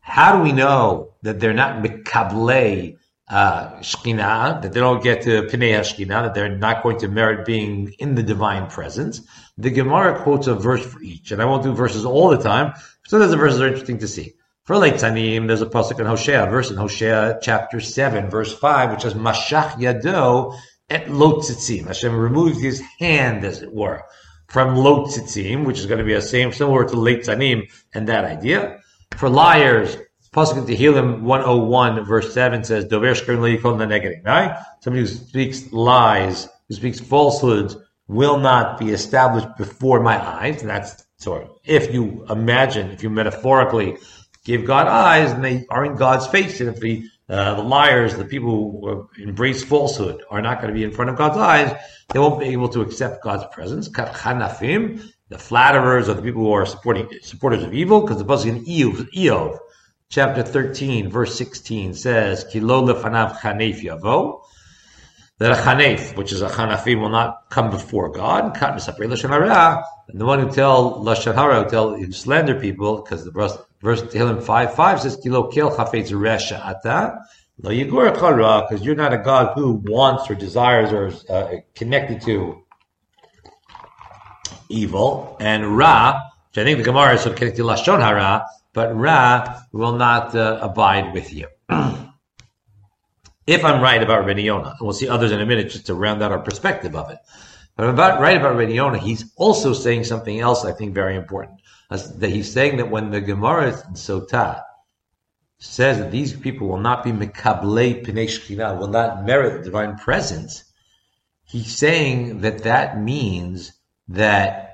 How 0.00 0.36
do 0.36 0.42
we 0.42 0.52
know 0.52 1.14
that 1.22 1.40
they're 1.40 1.54
not 1.54 1.82
mikablei 1.82 2.96
uh, 3.28 3.78
Shekhinah, 3.80 4.62
that 4.62 4.72
they 4.72 4.80
don't 4.80 5.02
get 5.02 5.22
to 5.22 5.42
Pinei 5.42 5.78
Shekhinah, 5.80 6.24
that 6.24 6.34
they're 6.34 6.56
not 6.56 6.82
going 6.82 6.98
to 6.98 7.08
merit 7.08 7.46
being 7.46 7.94
in 7.98 8.14
the 8.14 8.22
divine 8.22 8.68
presence. 8.68 9.22
The 9.56 9.70
Gemara 9.70 10.22
quotes 10.22 10.46
a 10.46 10.54
verse 10.54 10.84
for 10.84 11.00
each, 11.02 11.32
and 11.32 11.40
I 11.40 11.44
won't 11.46 11.62
do 11.62 11.72
verses 11.72 12.04
all 12.04 12.28
the 12.28 12.38
time. 12.38 12.72
But 12.72 13.10
sometimes 13.10 13.30
the 13.30 13.36
verses 13.36 13.60
are 13.60 13.68
interesting 13.68 13.98
to 13.98 14.08
see. 14.08 14.34
For 14.64 14.76
Leitzanim, 14.76 15.46
there's 15.46 15.62
a 15.62 15.66
pasuk 15.66 16.00
in 16.00 16.06
Hosea, 16.06 16.46
verse 16.46 16.70
in 16.70 16.76
Hosea 16.76 17.38
chapter 17.42 17.80
7, 17.80 18.30
verse 18.30 18.56
5, 18.56 18.92
which 18.92 19.02
says, 19.02 19.14
Mashach 19.14 19.72
Yado 19.72 20.56
et 20.88 21.06
Lotzitzim. 21.06 21.86
Hashem 21.86 22.16
removes 22.16 22.60
his 22.60 22.80
hand, 22.98 23.44
as 23.44 23.62
it 23.62 23.72
were, 23.72 24.02
from 24.48 24.76
Lotzitzim, 24.76 25.64
which 25.66 25.78
is 25.78 25.86
going 25.86 25.98
to 25.98 26.04
be 26.04 26.14
a 26.14 26.22
same, 26.22 26.52
similar 26.52 26.84
to 26.84 26.94
Leitzanim 26.94 27.70
and 27.92 28.08
that 28.08 28.24
idea. 28.24 28.78
For 29.16 29.28
liars, 29.28 29.96
Pasuk 30.34 30.56
in 30.56 30.64
Tehillim 30.66 31.20
101, 31.20 32.04
verse 32.04 32.34
7 32.34 32.64
says, 32.64 32.86
Dover 32.86 33.14
right? 34.24 34.64
Somebody 34.80 35.00
who 35.02 35.06
speaks 35.06 35.72
lies, 35.72 36.48
who 36.66 36.74
speaks 36.74 36.98
falsehoods, 36.98 37.76
will 38.08 38.38
not 38.38 38.76
be 38.76 38.90
established 38.90 39.46
before 39.56 40.00
my 40.00 40.20
eyes. 40.20 40.60
And 40.60 40.70
that's 40.70 41.06
sort 41.18 41.44
of, 41.44 41.50
if 41.64 41.94
you 41.94 42.26
imagine, 42.28 42.90
if 42.90 43.04
you 43.04 43.10
metaphorically 43.10 43.96
give 44.44 44.64
God 44.64 44.88
eyes 44.88 45.30
and 45.30 45.44
they 45.44 45.66
are 45.70 45.84
in 45.84 45.94
God's 45.94 46.26
face, 46.26 46.60
and 46.60 46.68
if 46.68 46.80
the, 46.80 47.04
uh, 47.28 47.54
the 47.54 47.62
liars, 47.62 48.16
the 48.16 48.24
people 48.24 48.50
who 48.50 49.08
embrace 49.22 49.62
falsehood 49.62 50.24
are 50.30 50.42
not 50.42 50.60
going 50.60 50.74
to 50.74 50.76
be 50.76 50.82
in 50.82 50.90
front 50.90 51.10
of 51.10 51.16
God's 51.16 51.36
eyes, 51.36 51.80
they 52.12 52.18
won't 52.18 52.40
be 52.40 52.46
able 52.46 52.68
to 52.70 52.80
accept 52.80 53.22
God's 53.22 53.44
presence. 53.54 53.88
The 53.88 55.38
flatterers 55.38 56.08
or 56.08 56.14
the 56.14 56.22
people 56.22 56.42
who 56.42 56.52
are 56.52 56.66
supporting 56.66 57.08
supporters 57.22 57.62
of 57.62 57.72
evil, 57.72 58.00
because 58.00 58.18
the 58.18 58.24
pasuk 58.24 58.46
in 58.46 58.64
Iyov, 58.64 59.08
Iyov, 59.14 59.58
chapter 60.08 60.42
13, 60.42 61.10
verse 61.10 61.36
16 61.36 61.94
says, 61.94 62.44
Kilo 62.44 62.86
lefanav 62.86 63.36
chanef 63.38 63.82
yavo, 63.82 64.42
that 65.38 65.50
a 65.50 65.62
chanef, 65.62 66.16
which 66.16 66.32
is 66.32 66.42
a 66.42 66.48
chanafim, 66.48 67.00
will 67.00 67.08
not 67.08 67.50
come 67.50 67.70
before 67.70 68.10
God. 68.10 68.44
And 68.56 70.20
the 70.20 70.24
one 70.24 70.38
who 70.38 70.50
tell 70.50 71.04
lashon 71.04 71.34
hara, 71.34 71.64
who 71.64 71.70
tell 71.70 71.94
who 71.96 72.12
slander 72.12 72.60
people, 72.60 73.02
because 73.02 73.24
the 73.24 73.32
verse, 73.32 73.58
verse 73.80 74.02
Tehillim 74.02 74.42
five 74.42 74.74
five 74.74 75.00
says 75.00 75.16
kilo 75.16 75.50
kill 75.50 75.70
chafetz 75.70 76.10
resha 76.10 76.64
ata 76.64 77.18
lo 77.58 77.70
yigur 77.70 78.16
chara, 78.16 78.66
because 78.68 78.84
you're 78.84 78.94
not 78.94 79.12
a 79.12 79.18
God 79.18 79.54
who 79.54 79.82
wants 79.84 80.30
or 80.30 80.36
desires 80.36 80.92
or 80.92 81.08
is 81.08 81.24
uh, 81.28 81.56
connected 81.74 82.20
to 82.22 82.62
evil. 84.68 85.36
And 85.40 85.76
ra, 85.76 86.20
which 86.50 86.58
I 86.58 86.64
think 86.64 86.78
the 86.78 86.84
Gemara 86.84 87.14
is 87.14 87.22
sort 87.22 87.32
of 87.32 87.38
connected 87.38 87.62
to 87.62 87.68
lashon 87.68 88.00
hara, 88.00 88.46
but 88.74 88.94
ra 88.94 89.60
will 89.72 89.96
not 89.96 90.34
uh, 90.34 90.58
abide 90.60 91.14
with 91.14 91.32
you. 91.32 91.46
if 93.46 93.64
I'm 93.64 93.80
right 93.80 94.02
about 94.02 94.26
Rabbi 94.26 94.40
Yonah, 94.40 94.70
and 94.78 94.80
we'll 94.80 94.92
see 94.92 95.08
others 95.08 95.32
in 95.32 95.40
a 95.40 95.46
minute 95.46 95.70
just 95.70 95.86
to 95.86 95.94
round 95.94 96.22
out 96.22 96.32
our 96.32 96.40
perspective 96.40 96.94
of 96.94 97.10
it. 97.10 97.18
But 97.76 97.86
I'm 97.86 97.94
about, 97.94 98.20
right 98.20 98.36
about 98.36 98.56
Rabbi 98.56 98.72
Yonah, 98.72 98.98
he's 98.98 99.32
also 99.36 99.72
saying 99.72 100.04
something 100.04 100.38
else 100.38 100.64
I 100.64 100.72
think 100.72 100.94
very 100.94 101.16
important. 101.16 101.60
That 101.88 102.30
he's 102.30 102.52
saying 102.52 102.78
that 102.78 102.90
when 102.90 103.10
the 103.10 103.20
Gemara 103.20 103.68
in 103.68 103.94
Sotah 103.94 104.62
says 105.58 105.98
that 105.98 106.10
these 106.10 106.32
people 106.32 106.68
will 106.68 106.80
not 106.80 107.04
be 107.04 107.12
mekablei 107.12 108.04
pnei 108.04 108.78
will 108.78 108.88
not 108.88 109.24
merit 109.24 109.58
the 109.58 109.64
divine 109.64 109.96
presence, 109.96 110.64
he's 111.44 111.76
saying 111.76 112.40
that 112.40 112.64
that 112.64 113.00
means 113.00 113.72
that 114.08 114.64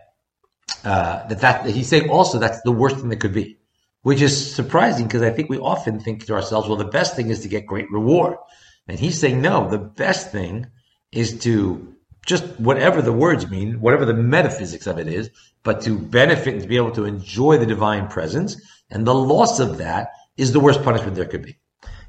uh, 0.85 1.27
that 1.29 1.41
that 1.41 1.67
he's 1.67 1.89
saying 1.89 2.09
also 2.09 2.39
that's 2.39 2.63
the 2.63 2.73
worst 2.73 2.97
thing 2.97 3.11
that 3.11 3.21
could 3.21 3.35
be, 3.35 3.60
which 4.03 4.23
is 4.23 4.55
surprising 4.55 5.07
because 5.07 5.23
I 5.23 5.31
think 5.31 5.51
we 5.51 5.59
often 5.59 6.01
think 6.01 6.27
to 6.27 6.35
ourselves, 6.35 6.69
well, 6.69 6.77
the 6.77 6.85
best 6.85 7.17
thing 7.17 7.31
is 7.31 7.41
to 7.41 7.49
get 7.49 7.67
great 7.67 7.91
reward. 7.91 8.37
And 8.89 8.99
he's 8.99 9.19
saying, 9.19 9.41
no, 9.41 9.69
the 9.69 9.79
best 9.79 10.33
thing 10.33 10.67
is 11.13 11.41
to 11.41 11.95
just 12.27 12.45
whatever 12.61 13.03
the 13.03 13.13
words 13.13 13.51
mean, 13.51 13.81
whatever 13.81 14.05
the 14.05 14.15
metaphysics 14.15 14.87
of 14.87 14.99
it 14.99 15.07
is, 15.07 15.31
but 15.63 15.83
to 15.83 15.99
benefit 15.99 16.55
and 16.55 16.63
to 16.63 16.69
be 16.69 16.77
able 16.77 16.93
to 16.93 17.05
enjoy 17.05 17.59
the 17.59 17.67
divine 17.67 18.09
presence. 18.09 18.61
And 18.91 19.07
the 19.07 19.15
loss 19.15 19.61
of 19.61 19.79
that 19.79 20.11
is 20.37 20.53
the 20.53 20.61
worst 20.61 20.83
punishment 20.83 21.15
there 21.15 21.27
could 21.27 21.43
be. 21.43 21.57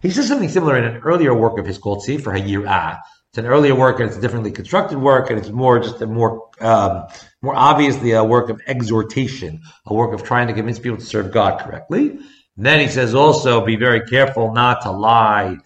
He 0.01 0.09
says 0.09 0.27
something 0.27 0.49
similar 0.49 0.77
in 0.77 0.83
an 0.83 1.01
earlier 1.03 1.35
work 1.35 1.59
of 1.59 1.65
his 1.65 1.77
called 1.77 2.03
Sefer 2.03 2.31
Hayirah. 2.31 2.99
It's 3.31 3.37
an 3.37 3.45
earlier 3.45 3.73
work 3.73 4.01
and 4.01 4.09
it's 4.09 4.17
a 4.17 4.19
differently 4.21 4.51
constructed 4.51 4.97
work 4.97 5.29
and 5.29 5.39
it's 5.39 5.47
more 5.47 5.79
just 5.79 6.01
a 6.01 6.05
more 6.05 6.49
um, 6.59 7.07
more 7.41 7.55
obviously 7.55 8.11
a 8.11 8.21
work 8.25 8.49
of 8.49 8.59
exhortation, 8.67 9.61
a 9.85 9.93
work 9.93 10.13
of 10.13 10.21
trying 10.21 10.47
to 10.47 10.53
convince 10.53 10.79
people 10.79 10.97
to 10.97 11.05
serve 11.05 11.31
God 11.31 11.61
correctly. 11.61 12.09
And 12.09 12.65
then 12.65 12.81
he 12.81 12.89
says 12.89 13.15
also 13.15 13.65
be 13.65 13.77
very 13.77 14.01
careful 14.01 14.51
not 14.51 14.81
to 14.81 14.91
lie 14.91 15.59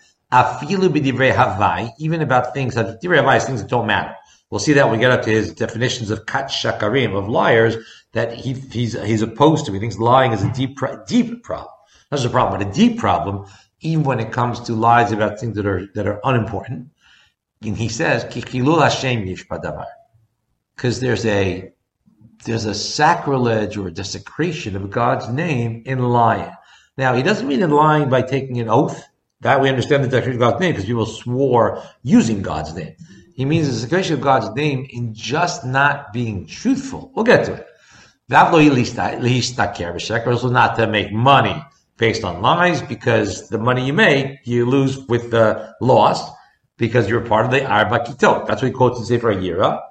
even 1.98 2.22
about 2.22 2.54
things 2.54 2.76
things 2.76 3.62
that 3.62 3.68
don't 3.68 3.88
matter. 3.88 4.16
We'll 4.52 4.60
see 4.60 4.74
that 4.74 4.86
when 4.86 5.00
we 5.00 5.00
get 5.00 5.10
up 5.10 5.24
to 5.24 5.32
his 5.32 5.52
definitions 5.52 6.12
of 6.12 6.28
kat 6.28 6.50
shakarim 6.50 7.18
of 7.18 7.28
liars 7.28 7.78
that 8.12 8.32
he, 8.36 8.54
he's 8.54 8.94
he's 9.02 9.24
opposed 9.24 9.66
to. 9.66 9.74
He 9.74 9.80
thinks 9.80 9.98
lying 9.98 10.34
is 10.34 10.44
a 10.44 10.54
deep 10.54 10.78
deep 11.08 11.44
problem. 11.44 11.72
Not 12.12 12.18
just 12.18 12.28
a 12.28 12.30
problem, 12.30 12.60
but 12.60 12.68
a 12.68 12.72
deep 12.72 13.00
problem, 13.00 13.48
even 13.82 14.04
when 14.04 14.20
it 14.20 14.32
comes 14.32 14.60
to 14.60 14.74
lies 14.74 15.12
about 15.12 15.40
things 15.40 15.56
that 15.56 15.66
are 15.66 15.88
that 15.96 16.06
are 16.06 16.22
unimportant. 16.24 16.92
And 17.66 17.78
he 17.78 17.90
says 17.90 18.24
Hashem 18.24 19.36
because 20.76 21.00
there's 21.00 21.26
a 21.26 21.72
there's 22.46 22.66
a 22.66 22.76
sacrilege 22.76 23.76
or 23.76 23.88
a 23.88 23.92
desecration 23.92 24.76
of 24.76 24.92
God's 24.92 25.28
name 25.30 25.82
in 25.86 26.00
lying. 26.00 26.52
Now, 26.98 27.16
he 27.16 27.24
doesn't 27.24 27.48
mean 27.48 27.64
in 27.64 27.72
lying 27.72 28.10
by 28.10 28.22
taking 28.22 28.60
an 28.60 28.70
oath 28.70 29.04
that 29.42 29.60
we 29.60 29.68
understand 29.68 30.04
the 30.04 30.08
desecration 30.08 30.42
of 30.42 30.52
God's 30.52 30.62
name 30.62 30.74
because 30.74 30.86
people 30.86 31.08
swore 31.08 31.82
using 32.04 32.42
God's 32.42 32.74
name. 32.76 32.96
He 33.36 33.46
means 33.46 33.68
the 33.68 33.74
desecration 33.74 34.14
of 34.14 34.22
God's 34.22 34.56
name 34.56 34.88
in 34.92 35.14
just 35.14 35.66
not 35.66 36.14
being 36.14 36.46
truthful. 36.46 37.12
We'll 37.16 37.26
get 37.26 37.46
to 37.46 37.54
it. 37.54 37.68
Also 38.32 40.50
not 40.50 40.76
to 40.78 40.88
make 40.88 41.12
money 41.12 41.64
based 41.98 42.24
on 42.24 42.42
lies 42.42 42.82
because 42.82 43.50
the 43.50 43.58
money 43.58 43.86
you 43.86 43.94
make, 43.94 44.40
you 44.46 44.66
lose 44.66 45.00
with 45.08 45.32
the 45.32 45.76
loss 45.82 46.32
because 46.78 47.10
you're 47.10 47.22
part 47.22 47.46
of 47.46 47.52
the 47.52 47.66
Arba 47.66 48.00
Kitot. 48.00 48.48
That's 48.48 48.62
what 48.62 48.68
he 48.68 48.74
quotes 48.74 49.00
in 49.00 49.06
Sefer 49.06 49.34
Yira. 49.34 49.82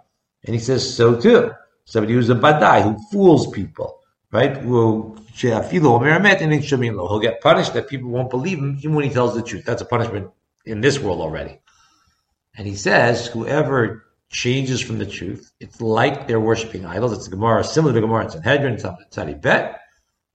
And 0.44 0.54
he 0.54 0.60
says 0.60 0.94
so 0.94 1.20
too. 1.20 1.52
Somebody 1.86 2.14
who's 2.14 2.30
a 2.30 2.34
badai, 2.34 2.82
who 2.82 2.98
fools 3.10 3.50
people, 3.50 4.00
right? 4.30 4.56
Who 4.56 5.16
He'll 5.36 7.18
get 7.18 7.40
punished 7.40 7.74
that 7.74 7.88
people 7.88 8.10
won't 8.10 8.30
believe 8.30 8.58
him 8.58 8.76
even 8.78 8.94
when 8.94 9.04
he 9.04 9.10
tells 9.10 9.34
the 9.34 9.42
truth. 9.42 9.64
That's 9.64 9.82
a 9.82 9.86
punishment 9.86 10.30
in 10.64 10.80
this 10.80 11.00
world 11.00 11.20
already. 11.20 11.60
And 12.56 12.66
he 12.66 12.76
says, 12.76 13.26
whoever 13.26 14.06
changes 14.30 14.80
from 14.80 14.98
the 14.98 15.06
truth, 15.06 15.50
it's 15.58 15.80
like 15.80 16.28
they're 16.28 16.40
worshiping 16.40 16.86
idols. 16.86 17.12
It's 17.12 17.26
a 17.26 17.30
Gemara, 17.30 17.64
similar 17.64 17.92
to 17.94 18.00
Gemara 18.00 18.24
in 18.24 18.30
Sanhedrin, 18.30 18.76
Tzadi 18.76 19.40
Bet. 19.40 19.80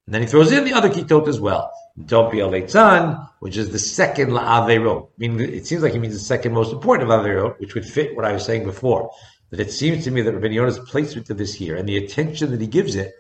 And 0.06 0.14
then 0.14 0.22
he 0.22 0.28
throws 0.28 0.52
in 0.52 0.66
the 0.66 0.74
other 0.74 0.90
kitot 0.90 1.28
as 1.28 1.40
well. 1.40 1.72
Don't 2.06 2.32
be 2.32 2.40
a 2.40 2.48
leitzan, 2.48 3.30
which 3.40 3.58
is 3.58 3.72
the 3.72 3.80
second 3.80 4.30
la'averot. 4.30 5.08
I 5.08 5.10
mean, 5.18 5.40
it 5.40 5.68
seems 5.68 5.84
like 5.84 5.94
he 5.94 6.00
means 6.00 6.14
the 6.14 6.20
second 6.20 6.54
most 6.54 6.72
important 6.72 7.12
of 7.12 7.20
averot, 7.20 7.60
which 7.60 7.74
would 7.74 7.86
fit 7.86 8.16
what 8.16 8.26
I 8.26 8.32
was 8.32 8.46
saying 8.46 8.64
before. 8.64 9.12
But 9.50 9.60
it 9.60 9.72
seems 9.72 10.04
to 10.06 10.12
me 10.12 10.22
that 10.22 10.34
Rabbi 10.34 10.48
Yonah's 10.48 10.80
placement 10.80 11.30
of 11.30 11.38
this 11.38 11.54
here 11.54 11.76
and 11.76 11.90
the 11.90 11.98
attention 11.98 12.52
that 12.52 12.62
he 12.62 12.68
gives 12.68 12.96
it 12.96 13.14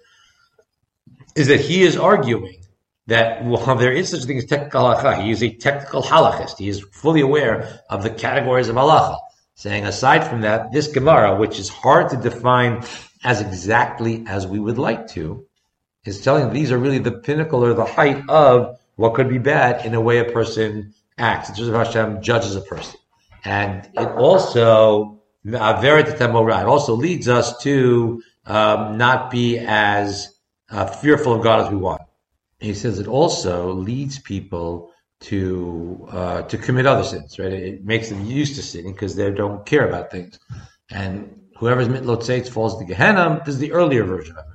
is 1.35 1.47
that 1.47 1.59
he 1.59 1.81
is 1.81 1.97
arguing 1.97 2.63
that 3.07 3.43
while 3.43 3.75
there 3.75 3.91
is 3.91 4.09
such 4.09 4.23
a 4.23 4.25
thing 4.25 4.37
as 4.37 4.45
technical 4.45 4.83
halacha, 4.83 5.23
he 5.23 5.31
is 5.31 5.41
a 5.41 5.49
technical 5.55 6.03
halachist. 6.03 6.57
He 6.57 6.69
is 6.69 6.81
fully 6.91 7.21
aware 7.21 7.81
of 7.89 8.03
the 8.03 8.09
categories 8.09 8.69
of 8.69 8.75
halacha. 8.75 9.17
Saying 9.55 9.85
aside 9.85 10.25
from 10.25 10.41
that, 10.41 10.71
this 10.71 10.87
Gemara, 10.87 11.35
which 11.35 11.59
is 11.59 11.67
hard 11.67 12.11
to 12.11 12.17
define 12.17 12.85
as 13.23 13.41
exactly 13.41 14.23
as 14.27 14.47
we 14.47 14.59
would 14.59 14.77
like 14.77 15.07
to, 15.09 15.45
is 16.05 16.21
telling 16.21 16.51
these 16.51 16.71
are 16.71 16.77
really 16.77 16.99
the 16.99 17.11
pinnacle 17.11 17.63
or 17.63 17.73
the 17.73 17.85
height 17.85 18.23
of 18.29 18.79
what 18.95 19.13
could 19.13 19.29
be 19.29 19.37
bad 19.37 19.85
in 19.85 19.93
a 19.93 20.01
way 20.01 20.19
a 20.19 20.25
person 20.25 20.93
acts. 21.17 21.49
It's 21.49 21.57
just 21.57 21.71
Hashem 21.71 22.21
judges 22.21 22.55
a 22.55 22.61
person. 22.61 22.99
And 23.45 23.89
it 23.93 24.07
also, 24.07 25.21
it 25.45 25.55
also 25.55 26.93
leads 26.95 27.29
us 27.29 27.57
to 27.63 28.21
um, 28.45 28.97
not 28.97 29.31
be 29.31 29.59
as 29.59 30.37
uh, 30.69 30.85
fearful 30.85 31.33
of 31.33 31.43
God 31.43 31.65
as 31.65 31.71
we 31.71 31.77
want. 31.77 32.01
he 32.59 32.73
says 32.73 32.99
it 32.99 33.07
also 33.07 33.71
leads 33.73 34.19
people 34.19 34.91
to 35.21 36.07
uh, 36.11 36.41
to 36.43 36.57
commit 36.57 36.85
other 36.85 37.03
sins, 37.03 37.37
right? 37.39 37.51
It 37.51 37.83
makes 37.83 38.09
them 38.09 38.25
used 38.25 38.55
to 38.55 38.63
sinning 38.63 38.93
because 38.93 39.15
they 39.15 39.31
don't 39.31 39.65
care 39.65 39.87
about 39.87 40.11
things. 40.11 40.39
And 40.89 41.41
whoever's 41.57 41.87
mitlot 41.87 42.23
seitz 42.23 42.49
falls 42.49 42.77
to 42.79 42.85
Gehenna 42.85 43.41
this 43.45 43.55
is 43.55 43.59
the 43.59 43.73
earlier 43.73 44.03
version 44.03 44.37
of 44.37 44.45
it. 44.45 44.48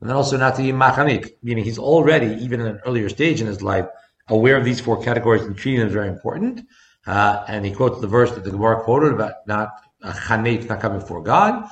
And 0.00 0.08
then 0.08 0.16
also 0.16 0.36
not 0.36 0.56
to 0.56 0.62
be 0.62 0.72
machanik, 0.72 1.32
meaning 1.42 1.64
he's 1.64 1.78
already, 1.78 2.42
even 2.44 2.60
in 2.60 2.66
an 2.66 2.80
earlier 2.86 3.08
stage 3.08 3.40
in 3.40 3.46
his 3.46 3.62
life, 3.62 3.86
aware 4.28 4.56
of 4.56 4.64
these 4.64 4.80
four 4.80 5.02
categories 5.02 5.42
and 5.42 5.56
treating 5.56 5.80
them 5.80 5.88
as 5.88 5.94
very 5.94 6.08
important. 6.08 6.60
Uh, 7.06 7.44
and 7.48 7.64
he 7.64 7.72
quotes 7.72 8.00
the 8.00 8.06
verse 8.06 8.30
that 8.32 8.44
the 8.44 8.50
Gemara 8.50 8.82
quoted 8.82 9.12
about 9.12 9.46
not 9.46 9.70
uh, 10.02 10.12
not 10.36 10.80
coming 10.80 11.00
before 11.00 11.22
God 11.22 11.68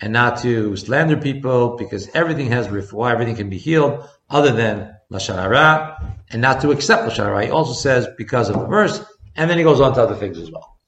and 0.00 0.12
not 0.12 0.38
to 0.42 0.76
slander 0.76 1.16
people 1.16 1.76
because 1.76 2.08
everything 2.14 2.48
has 2.48 2.68
refuah, 2.68 3.10
everything 3.10 3.36
can 3.36 3.50
be 3.50 3.58
healed 3.58 4.08
other 4.30 4.52
than 4.52 4.94
lashon 5.10 6.12
and 6.30 6.42
not 6.42 6.60
to 6.60 6.70
accept 6.70 7.08
lashon. 7.08 7.44
He 7.44 7.50
also 7.50 7.72
says 7.72 8.08
because 8.16 8.48
of 8.48 8.58
the 8.58 8.66
verse, 8.66 9.04
and 9.36 9.48
then 9.48 9.58
he 9.58 9.64
goes 9.64 9.80
on 9.80 9.94
to 9.94 10.02
other 10.02 10.14
things 10.16 10.38
as 10.38 10.50
well. 10.50 10.78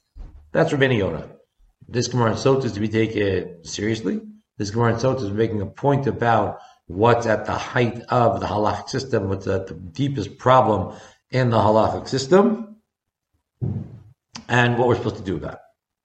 That's 0.52 0.72
Rabbeinu 0.72 0.98
Yonah. 0.98 1.28
This 1.88 2.08
Gemara 2.08 2.32
in 2.32 2.36
Sot 2.36 2.64
is 2.64 2.72
to 2.72 2.80
be 2.80 2.88
taken 2.88 3.64
seriously. 3.64 4.20
This 4.60 4.70
Gemara 4.70 4.92
in 4.92 4.96
is 4.98 5.30
making 5.30 5.62
a 5.62 5.66
point 5.66 6.06
about 6.06 6.58
what's 6.86 7.24
at 7.24 7.46
the 7.46 7.52
height 7.52 8.02
of 8.10 8.40
the 8.40 8.46
halachic 8.46 8.90
system, 8.90 9.30
what's 9.30 9.46
at 9.46 9.68
the 9.68 9.72
deepest 9.72 10.36
problem 10.36 10.98
in 11.30 11.48
the 11.48 11.56
halachic 11.56 12.06
system, 12.06 12.76
and 14.50 14.76
what 14.76 14.86
we're 14.86 14.96
supposed 14.96 15.16
to 15.16 15.22
do 15.22 15.36
about 15.36 15.54
it. 15.54 15.60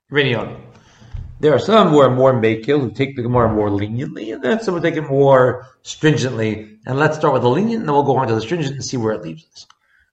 Rinioni. 0.09 0.57
There 1.41 1.53
are 1.53 1.59
some 1.59 1.89
who 1.89 1.99
are 1.99 2.09
more 2.09 2.31
makil, 2.31 2.79
who 2.79 2.91
take 2.91 3.17
the 3.17 3.23
Gemara 3.23 3.53
more 3.53 3.69
leniently, 3.69 4.31
and 4.31 4.41
then 4.41 4.61
some 4.61 4.75
who 4.75 4.79
take 4.79 4.95
it 4.95 5.01
more 5.01 5.67
stringently. 5.81 6.79
And 6.85 6.97
let's 6.97 7.17
start 7.17 7.33
with 7.33 7.41
the 7.41 7.49
lenient, 7.49 7.81
and 7.81 7.89
then 7.89 7.93
we'll 7.93 8.03
go 8.03 8.15
on 8.15 8.29
to 8.29 8.35
the 8.35 8.39
stringent 8.39 8.75
and 8.75 8.85
see 8.85 8.95
where 8.95 9.11
it 9.11 9.21
leaves 9.21 9.45
us. 9.53 9.67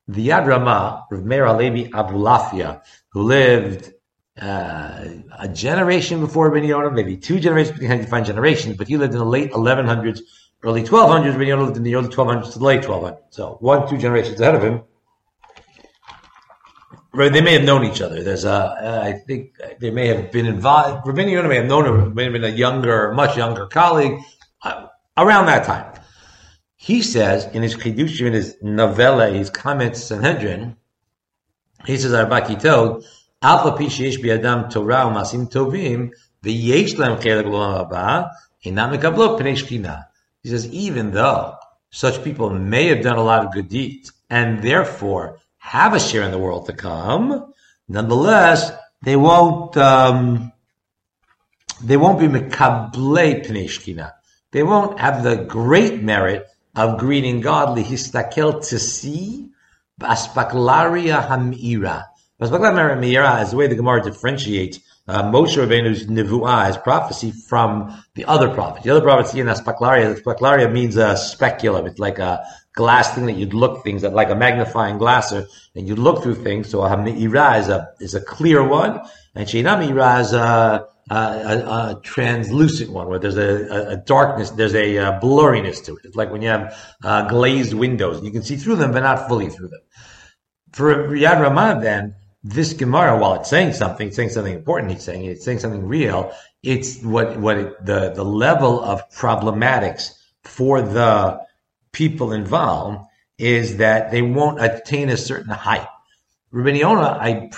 The 0.08 0.30
Yad 0.30 0.48
Ramah, 0.48 1.06
Rav 1.12 1.24
Meir 1.24 1.46
Halevi 1.46 1.90
Abulafia, 1.90 2.82
who 3.12 3.22
lived 3.22 3.92
uh, 4.40 5.04
a 5.38 5.48
generation 5.48 6.20
before 6.20 6.56
Yonah, 6.56 6.90
maybe 6.90 7.16
two 7.16 7.38
generations, 7.38 7.80
you 7.80 7.88
can 7.88 8.06
find 8.06 8.24
generations, 8.24 8.76
but 8.76 8.88
he 8.88 8.96
lived 8.96 9.12
in 9.12 9.18
the 9.18 9.24
late 9.24 9.52
1100s, 9.52 10.20
early 10.62 10.82
1200s. 10.82 11.36
Ben 11.36 11.48
Yonah 11.48 11.64
lived 11.64 11.76
in 11.76 11.82
the 11.82 11.94
early 11.94 12.08
1200s 12.08 12.52
to 12.52 12.58
the 12.58 12.64
late 12.64 12.82
1200s. 12.82 13.18
So 13.30 13.56
one, 13.60 13.88
two 13.88 13.98
generations 13.98 14.40
ahead 14.40 14.54
of 14.54 14.62
him. 14.62 14.82
Right, 17.14 17.30
They 17.30 17.42
may 17.42 17.52
have 17.52 17.64
known 17.64 17.84
each 17.84 18.00
other. 18.00 18.22
There's 18.22 18.44
a, 18.46 19.02
I 19.04 19.12
think 19.12 19.52
they 19.80 19.90
may 19.90 20.06
have 20.06 20.32
been 20.32 20.46
involved. 20.46 21.06
Rabbi 21.06 21.26
may 21.26 21.56
have 21.56 21.66
known 21.66 21.84
him, 21.84 22.14
may 22.14 22.24
have 22.24 22.32
been 22.32 22.44
a 22.44 22.48
younger, 22.48 23.12
much 23.12 23.36
younger 23.36 23.66
colleague 23.66 24.18
uh, 24.62 24.86
around 25.18 25.44
that 25.46 25.64
time. 25.66 25.92
He 26.76 27.02
says 27.02 27.44
in 27.54 27.62
his 27.62 27.76
chidushim, 27.76 28.28
in 28.28 28.32
his 28.32 28.56
novella, 28.62 29.28
his 29.28 29.50
comments 29.50 30.02
Sanhedrin, 30.02 30.76
he 31.84 31.98
says, 31.98 32.12
Alpha 33.42 33.72
Pishish 33.72 34.22
Biadam 34.22 34.70
Torah 34.70 35.06
Masim 35.06 35.50
Tovim, 35.50 36.12
Inam 38.64 38.96
Mekablo 38.96 39.36
Pnei 39.36 39.56
Shkina. 39.56 40.04
He 40.44 40.48
says, 40.48 40.68
even 40.68 41.10
though 41.10 41.56
such 41.90 42.22
people 42.22 42.50
may 42.50 42.86
have 42.86 43.02
done 43.02 43.16
a 43.16 43.22
lot 43.22 43.44
of 43.44 43.52
good 43.52 43.68
deeds, 43.68 44.12
and 44.30 44.62
therefore 44.62 45.40
have 45.58 45.92
a 45.92 45.98
share 45.98 46.22
in 46.22 46.30
the 46.30 46.38
world 46.38 46.66
to 46.66 46.72
come, 46.72 47.52
nonetheless, 47.88 48.70
they 49.02 49.16
won't, 49.16 49.76
um, 49.76 50.52
they 51.82 51.96
won't 51.96 52.20
be 52.20 52.28
Mekable 52.28 52.92
Pnei 52.94 53.64
Shkina. 53.64 54.12
They 54.52 54.62
won't 54.62 55.00
have 55.00 55.24
the 55.24 55.36
great 55.36 56.00
merit 56.00 56.46
of 56.76 56.98
greeting 56.98 57.40
God, 57.40 57.76
Lihistakel 57.76 58.68
to 58.68 58.78
see, 58.78 59.50
Baspaklaria 60.00 61.26
Hamira 61.26 62.06
is 62.42 63.50
the 63.50 63.56
way 63.56 63.66
the 63.66 63.74
Gemara 63.74 64.02
differentiates 64.02 64.80
uh, 65.08 65.22
Moshe 65.24 65.56
Rabbeinu's 65.56 66.06
nevuah, 66.06 66.68
his 66.68 66.76
prophecy, 66.76 67.32
from 67.32 68.02
the 68.14 68.24
other 68.26 68.48
prophets. 68.54 68.84
The 68.84 68.90
other 68.90 69.00
prophets, 69.00 69.34
in 69.34 69.46
spaklaria, 69.46 70.20
spaklaria 70.20 70.72
means 70.72 70.96
a 70.96 71.16
speculum. 71.16 71.86
It's 71.86 71.98
like 71.98 72.18
a 72.20 72.44
glass 72.74 73.14
thing 73.14 73.26
that 73.26 73.32
you'd 73.32 73.52
look 73.52 73.82
things 73.82 74.04
at, 74.04 74.12
like 74.14 74.30
a 74.30 74.36
magnifying 74.36 74.98
glass, 74.98 75.32
or, 75.32 75.46
and 75.74 75.88
you 75.88 75.96
look 75.96 76.22
through 76.22 76.36
things. 76.36 76.70
So 76.70 76.82
a 76.82 76.96
me'ira 76.96 77.58
is 77.58 77.68
a 77.68 77.90
is 78.00 78.14
a 78.14 78.20
clear 78.20 78.66
one, 78.66 79.00
and 79.34 79.48
sheina 79.48 79.78
me'ira 79.78 80.20
is 80.20 80.32
a, 80.32 80.86
a, 81.10 81.14
a, 81.14 81.96
a, 81.96 82.00
translucent 82.04 82.92
one, 82.92 83.08
where 83.08 83.18
there's 83.18 83.36
a, 83.36 83.88
a 83.90 83.96
darkness, 83.96 84.50
there's 84.50 84.74
a, 84.76 85.18
blurriness 85.20 85.84
to 85.86 85.96
it. 85.96 86.04
It's 86.04 86.16
like 86.16 86.30
when 86.30 86.42
you 86.42 86.48
have 86.48 86.94
uh, 87.02 87.26
glazed 87.26 87.74
windows, 87.74 88.22
you 88.22 88.30
can 88.30 88.44
see 88.44 88.56
through 88.56 88.76
them, 88.76 88.92
but 88.92 89.00
not 89.00 89.26
fully 89.28 89.48
through 89.48 89.68
them. 89.68 89.80
For 90.70 91.08
Yad 91.08 91.40
Ramah, 91.40 91.80
then 91.82 92.14
this 92.44 92.72
Gemara, 92.72 93.18
while 93.18 93.34
it's 93.34 93.50
saying 93.50 93.74
something, 93.74 94.08
it's 94.08 94.16
saying 94.16 94.30
something 94.30 94.54
important. 94.54 94.92
It's 94.92 95.04
saying 95.04 95.24
it's 95.24 95.44
saying 95.44 95.60
something 95.60 95.86
real. 95.86 96.32
It's 96.62 97.00
what 97.02 97.38
what 97.38 97.56
it, 97.56 97.84
the 97.84 98.10
the 98.10 98.24
level 98.24 98.82
of 98.82 99.08
problematics 99.10 100.10
for 100.42 100.82
the 100.82 101.40
people 101.92 102.32
involved 102.32 103.06
is 103.38 103.78
that 103.78 104.10
they 104.10 104.22
won't 104.22 104.62
attain 104.62 105.08
a 105.08 105.16
certain 105.16 105.52
height. 105.52 105.86
Rabbi 106.50 106.78
Yonah, 106.78 107.18
I 107.18 107.48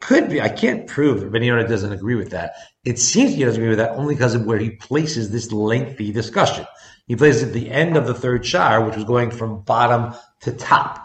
could 0.00 0.28
be, 0.28 0.40
I 0.40 0.48
can't 0.48 0.88
prove 0.88 1.32
Yonah 1.32 1.68
doesn't 1.68 1.92
agree 1.92 2.16
with 2.16 2.30
that. 2.30 2.54
It 2.84 2.98
seems 2.98 3.34
he 3.34 3.44
doesn't 3.44 3.60
agree 3.60 3.68
with 3.68 3.78
that 3.78 3.92
only 3.92 4.16
because 4.16 4.34
of 4.34 4.44
where 4.44 4.58
he 4.58 4.70
places 4.70 5.30
this 5.30 5.52
lengthy 5.52 6.10
discussion. 6.10 6.66
He 7.06 7.14
places 7.14 7.44
it 7.44 7.46
at 7.48 7.52
the 7.52 7.70
end 7.70 7.96
of 7.96 8.06
the 8.06 8.14
third 8.14 8.44
shar, 8.44 8.84
which 8.84 8.96
was 8.96 9.04
going 9.04 9.30
from 9.30 9.62
bottom 9.62 10.14
to 10.40 10.52
top. 10.52 11.01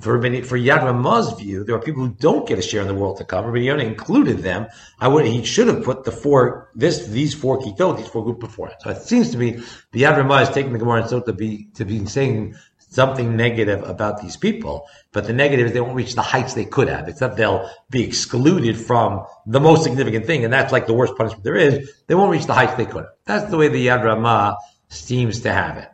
For, 0.00 0.18
for 0.20 0.58
Yad 0.58 0.82
Ramah's 0.84 1.38
view, 1.38 1.64
there 1.64 1.74
are 1.74 1.80
people 1.80 2.02
who 2.02 2.14
don't 2.14 2.48
get 2.48 2.58
a 2.58 2.62
share 2.62 2.80
in 2.80 2.88
the 2.88 2.94
world 2.94 3.18
to 3.18 3.24
come. 3.24 3.44
Rabbi 3.44 3.58
Yonah 3.58 3.84
included 3.84 4.38
them. 4.38 4.66
I 4.98 5.08
would 5.08 5.26
he 5.26 5.44
should 5.44 5.68
have 5.68 5.84
put 5.84 6.04
the 6.04 6.12
four 6.12 6.70
this 6.74 7.06
these 7.06 7.34
four 7.34 7.58
kitot 7.58 7.98
these 7.98 8.08
four 8.08 8.24
groups 8.24 8.40
before. 8.40 8.72
So 8.80 8.90
it 8.90 9.02
seems 9.02 9.30
to 9.32 9.38
me 9.38 9.62
the 9.92 10.02
Yad 10.02 10.16
Ramah 10.16 10.42
is 10.42 10.50
taking 10.50 10.72
the 10.72 10.78
Gemara 10.78 11.02
and 11.02 11.10
so 11.10 11.20
to 11.20 11.32
be 11.32 11.68
to 11.74 11.84
be 11.84 12.06
saying 12.06 12.54
something 12.78 13.36
negative 13.36 13.82
about 13.88 14.20
these 14.20 14.36
people, 14.36 14.86
but 15.12 15.24
the 15.24 15.32
negative 15.32 15.66
is 15.66 15.72
they 15.72 15.80
won't 15.80 15.94
reach 15.94 16.14
the 16.14 16.22
heights 16.22 16.54
they 16.54 16.64
could 16.64 16.88
have, 16.88 17.08
except 17.08 17.36
they'll 17.36 17.70
be 17.88 18.02
excluded 18.02 18.76
from 18.76 19.24
the 19.46 19.60
most 19.60 19.84
significant 19.84 20.26
thing, 20.26 20.44
and 20.44 20.52
that's 20.52 20.72
like 20.72 20.86
the 20.86 20.94
worst 20.94 21.16
punishment 21.16 21.44
there 21.44 21.54
is. 21.54 21.88
They 22.08 22.16
won't 22.16 22.32
reach 22.32 22.46
the 22.46 22.54
heights 22.54 22.74
they 22.74 22.86
could 22.86 23.04
have. 23.04 23.12
That's 23.26 23.50
the 23.50 23.56
way 23.56 23.68
the 23.68 23.86
Yad 23.86 24.02
Ramah 24.02 24.56
seems 24.88 25.40
to 25.42 25.52
have 25.52 25.76
it 25.76 25.88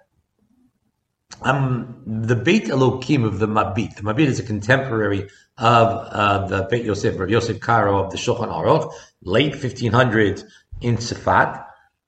um, 1.42 2.02
the 2.06 2.36
Beit 2.36 2.64
Elokim 2.64 3.24
of 3.24 3.38
the 3.38 3.46
Mabit. 3.46 3.96
The 3.96 4.02
Mabit 4.02 4.26
is 4.26 4.40
a 4.40 4.42
contemporary 4.42 5.28
of 5.58 6.08
uh, 6.12 6.46
the 6.46 6.66
Beit 6.70 6.84
Yosef, 6.84 7.18
of 7.18 7.30
Yosef 7.30 7.60
Karo 7.60 8.02
of 8.04 8.10
the 8.10 8.18
Shulchan 8.18 8.48
Aruch, 8.48 8.92
late 9.22 9.52
1500s 9.54 10.44
in 10.80 10.96
Tzfat. 10.96 11.64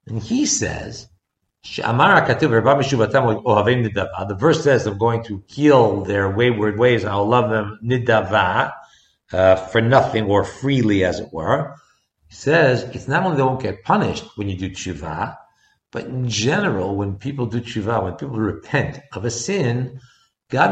And 0.06 0.22
he 0.22 0.46
says, 0.46 1.08
the 1.62 1.82
verse 4.38 4.62
says, 4.64 4.86
I'm 4.86 4.98
going 4.98 5.24
to 5.24 5.44
kill 5.48 6.04
their 6.04 6.30
wayward 6.30 6.78
ways 6.78 7.02
and 7.02 7.12
I'll 7.12 7.28
love 7.28 7.50
them 7.50 7.78
nidava, 7.84 8.72
uh, 9.32 9.56
for 9.56 9.80
nothing 9.80 10.24
or 10.26 10.44
freely, 10.44 11.04
as 11.04 11.20
it 11.20 11.32
were. 11.32 11.74
He 12.28 12.34
says, 12.34 12.84
it's 12.94 13.08
not 13.08 13.24
only 13.24 13.36
they 13.36 13.42
won't 13.42 13.62
get 13.62 13.84
punished 13.84 14.24
when 14.36 14.48
you 14.48 14.56
do 14.56 14.70
tshuva, 14.70 15.36
but 15.90 16.04
in 16.04 16.28
general, 16.28 16.96
when 16.96 17.16
people 17.16 17.46
do 17.46 17.60
tshuva, 17.60 18.02
when 18.02 18.14
people 18.14 18.36
repent 18.36 19.00
of 19.14 19.24
a 19.24 19.30
sin, 19.30 20.00
One 20.50 20.66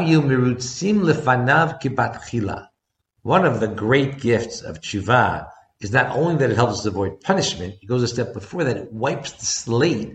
of 3.44 3.60
the 3.60 3.72
great 3.74 4.20
gifts 4.20 4.60
of 4.62 4.80
tshuva 4.80 5.48
is 5.80 5.92
not 5.92 6.16
only 6.16 6.36
that 6.36 6.50
it 6.50 6.56
helps 6.56 6.80
us 6.80 6.86
avoid 6.86 7.20
punishment, 7.20 7.74
it 7.82 7.86
goes 7.86 8.02
a 8.02 8.08
step 8.08 8.32
before 8.34 8.64
that, 8.64 8.76
it 8.76 8.92
wipes 8.92 9.32
the 9.32 9.46
slate. 9.46 10.14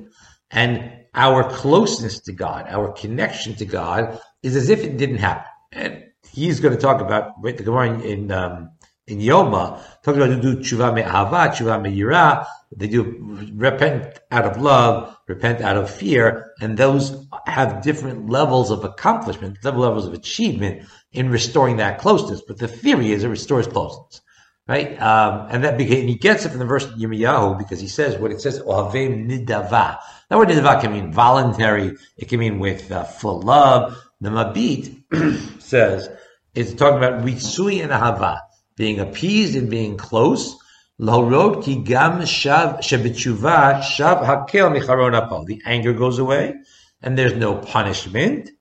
And 0.52 0.92
our 1.14 1.50
closeness 1.50 2.20
to 2.22 2.32
God, 2.32 2.66
our 2.68 2.92
connection 2.92 3.56
to 3.56 3.66
God, 3.66 4.20
is 4.44 4.56
as 4.56 4.70
if 4.70 4.84
it 4.84 4.98
didn't 4.98 5.18
happen. 5.18 5.46
And 5.72 6.04
he's 6.32 6.60
going 6.60 6.76
to 6.76 6.82
talk 6.82 7.02
about 7.02 7.42
the 7.42 7.54
Gemara 7.54 8.00
in 8.02 8.32
um, 8.32 8.72
in 9.08 9.20
Yoma, 9.20 9.82
talking 10.04 10.22
about 10.22 10.36
to 10.36 10.42
do 10.42 10.58
tshuva 10.58 10.94
me'ahava, 10.94 11.50
tshuva 11.50 11.82
me'yira, 11.82 12.46
they 12.76 12.88
do 12.88 13.52
repent 13.54 14.20
out 14.32 14.46
of 14.46 14.62
love, 14.62 15.18
repent 15.28 15.62
out 15.62 15.76
of 15.76 15.90
fear, 15.90 16.54
and 16.62 16.78
those 16.78 17.28
have 17.46 17.82
different 17.82 18.30
levels 18.30 18.72
of 18.72 18.86
accomplishment, 18.86 19.56
different 19.56 19.80
levels 19.80 20.08
of 20.08 20.14
achievement 20.14 20.88
in 21.12 21.30
restoring 21.30 21.78
that 21.78 22.00
closeness. 22.00 22.42
But 22.42 22.60
the 22.60 22.70
theory 22.70 23.12
is 23.12 23.24
it 23.24 23.28
restores 23.28 23.68
closeness, 23.68 24.22
right? 24.68 25.00
Um, 25.02 25.48
and 25.52 25.64
that 25.66 25.78
became, 25.78 26.08
he 26.08 26.16
gets 26.16 26.46
it 26.46 26.50
from 26.50 26.60
the 26.60 26.66
verse 26.66 26.86
of 26.86 26.92
Yirmiyahu 26.92 27.58
because 27.58 27.82
he 27.82 27.90
says 27.90 28.18
what 28.18 28.32
it 28.32 28.40
says, 28.40 28.62
ohavim 28.62 29.28
nidava. 29.30 29.98
That 30.30 30.38
word 30.38 30.48
nidava 30.48 30.80
can 30.80 30.94
mean 30.94 31.12
voluntary. 31.12 31.98
It 32.18 32.30
can 32.30 32.40
mean 32.40 32.60
with 32.60 32.90
uh, 32.90 33.04
full 33.04 33.42
love. 33.42 34.02
The 34.22 34.30
Mabit 34.30 35.62
says 35.62 36.10
it's 36.56 36.74
talking 36.74 37.00
about 37.00 37.26
ritsui 37.26 37.84
and 37.84 37.92
ahava, 37.92 38.40
being 38.78 39.00
appeased 39.02 39.58
and 39.58 39.70
being 39.70 39.98
close 39.98 40.56
Lahorod 41.02 41.64
ki 41.64 41.78
gam 41.78 42.22
shav 42.22 42.80
shav 42.80 44.24
hakel. 44.24 45.46
The 45.48 45.62
anger 45.66 45.94
goes 45.94 46.20
away, 46.20 46.56
and 47.02 47.18
there's 47.18 47.34
no 47.34 47.56
punishment. 47.56 48.52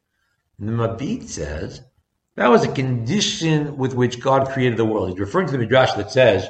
the 0.58 0.72
Mabit 0.72 1.28
says 1.28 1.82
that 2.36 2.48
was 2.48 2.64
a 2.64 2.72
condition 2.72 3.76
with 3.76 3.94
which 3.94 4.20
God 4.20 4.48
created 4.48 4.78
the 4.78 4.86
world. 4.86 5.10
He's 5.10 5.20
referring 5.20 5.48
to 5.48 5.52
the 5.52 5.58
midrash 5.58 5.92
that 5.92 6.10
says 6.10 6.48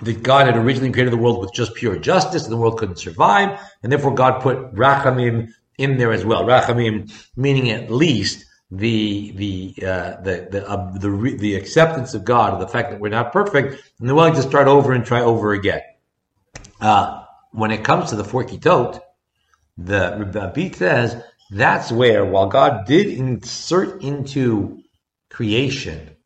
that 0.00 0.22
God 0.22 0.46
had 0.46 0.56
originally 0.56 0.90
created 0.90 1.12
the 1.12 1.18
world 1.18 1.40
with 1.40 1.52
just 1.52 1.74
pure 1.74 1.98
justice, 1.98 2.44
and 2.44 2.52
the 2.52 2.56
world 2.56 2.78
couldn't 2.78 2.96
survive, 2.96 3.60
and 3.82 3.92
therefore 3.92 4.14
God 4.14 4.40
put 4.40 4.74
rachamim 4.74 5.52
in 5.76 5.98
there 5.98 6.12
as 6.12 6.24
well. 6.24 6.44
Rachamim 6.44 7.12
meaning 7.36 7.70
at 7.70 7.90
least 7.90 8.46
the 8.76 9.32
the 9.32 9.86
uh, 9.86 10.20
the 10.22 10.48
the, 10.50 10.68
uh, 10.68 10.98
the 10.98 11.36
the 11.38 11.54
acceptance 11.54 12.14
of 12.14 12.24
God, 12.24 12.60
the 12.60 12.68
fact 12.68 12.90
that 12.90 13.00
we're 13.00 13.08
not 13.08 13.32
perfect, 13.32 13.82
and 13.98 14.08
they're 14.08 14.14
willing 14.14 14.34
to 14.34 14.42
start 14.42 14.68
over 14.68 14.92
and 14.92 15.04
try 15.04 15.20
over 15.20 15.52
again. 15.52 15.82
Uh, 16.80 17.24
when 17.52 17.70
it 17.70 17.84
comes 17.84 18.10
to 18.10 18.16
the 18.16 18.24
four 18.24 18.44
kitot, 18.44 19.00
the 19.76 20.30
Rabbi 20.32 20.70
says 20.70 21.22
that's 21.50 21.92
where, 21.92 22.24
while 22.24 22.46
God 22.46 22.86
did 22.86 23.06
insert 23.06 24.02
into 24.02 24.82
creation 25.30 26.16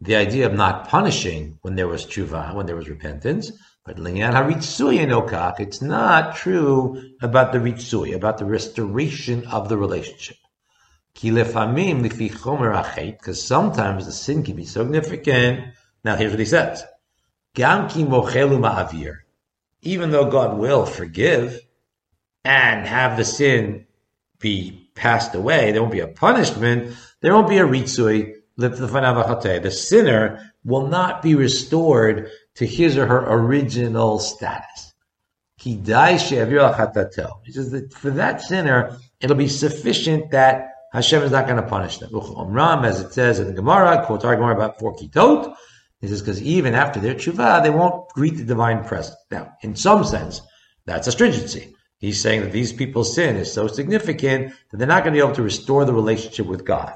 the 0.00 0.16
idea 0.16 0.46
of 0.46 0.54
not 0.54 0.88
punishing 0.88 1.58
when 1.62 1.76
there 1.76 1.88
was 1.88 2.04
tshuva, 2.06 2.54
when 2.54 2.66
there 2.66 2.76
was 2.76 2.88
repentance, 2.88 3.52
But 3.84 3.98
linyan 3.98 4.32
haritzui 4.32 4.98
enokach, 4.98 5.60
it's 5.60 5.82
not 5.82 6.36
true 6.36 7.14
about 7.20 7.52
the 7.52 7.58
ritzui, 7.58 8.14
about 8.14 8.38
the 8.38 8.46
restoration 8.46 9.46
of 9.46 9.68
the 9.68 9.76
relationship. 9.76 10.38
Because 11.14 11.44
sometimes 13.46 14.06
the 14.06 14.12
sin 14.12 14.42
can 14.42 14.56
be 14.56 14.64
significant. 14.64 15.74
Now 16.04 16.16
here's 16.16 16.32
what 16.32 16.40
he 16.40 16.46
says. 16.46 16.84
Even 19.82 20.10
though 20.10 20.30
God 20.30 20.58
will 20.58 20.86
forgive 20.86 21.60
and 22.44 22.86
have 22.86 23.16
the 23.16 23.24
sin 23.24 23.86
be 24.40 24.90
passed 24.94 25.34
away, 25.34 25.72
there 25.72 25.80
won't 25.80 25.92
be 25.92 26.00
a 26.00 26.08
punishment, 26.08 26.96
there 27.20 27.32
won't 27.32 27.48
be 27.48 27.58
a 27.58 27.66
ritzui, 27.66 28.34
the 28.56 29.70
sinner 29.70 30.52
will 30.64 30.86
not 30.86 31.22
be 31.22 31.34
restored 31.34 32.30
to 32.54 32.66
his 32.66 32.96
or 32.96 33.06
her 33.06 33.24
original 33.28 34.18
status. 34.18 34.94
He 35.56 35.76
He 35.76 37.52
says 37.52 37.70
that 37.70 37.92
for 37.92 38.10
that 38.10 38.42
sinner, 38.42 38.98
it'll 39.20 39.36
be 39.36 39.48
sufficient 39.48 40.30
that 40.32 40.73
Hashem 40.94 41.22
is 41.22 41.32
not 41.32 41.46
going 41.46 41.62
to 41.62 41.68
punish 41.68 41.98
them. 41.98 42.10
Ram, 42.12 42.84
as 42.84 43.00
it 43.00 43.12
says 43.12 43.40
in 43.40 43.48
the 43.48 43.52
Gemara, 43.52 44.06
quotes 44.06 44.24
our 44.24 44.36
Gemara 44.36 44.54
about 44.54 44.78
four 44.78 44.96
kitot. 44.96 45.54
He 46.00 46.08
says 46.08 46.22
because 46.22 46.40
even 46.40 46.74
after 46.74 47.00
their 47.00 47.14
tshuva, 47.14 47.62
they 47.62 47.70
won't 47.70 48.08
greet 48.10 48.36
the 48.36 48.44
divine 48.44 48.84
presence. 48.84 49.16
Now, 49.30 49.52
in 49.62 49.76
some 49.76 50.04
sense, 50.04 50.40
that's 50.86 51.06
a 51.06 51.12
stringency. 51.12 51.74
He's 51.98 52.20
saying 52.20 52.42
that 52.42 52.52
these 52.52 52.72
people's 52.72 53.14
sin 53.14 53.36
is 53.36 53.52
so 53.52 53.66
significant 53.66 54.54
that 54.70 54.76
they're 54.76 54.86
not 54.86 55.04
going 55.04 55.14
to 55.14 55.20
be 55.20 55.24
able 55.24 55.36
to 55.36 55.42
restore 55.42 55.84
the 55.84 55.94
relationship 55.94 56.46
with 56.46 56.64
God 56.64 56.94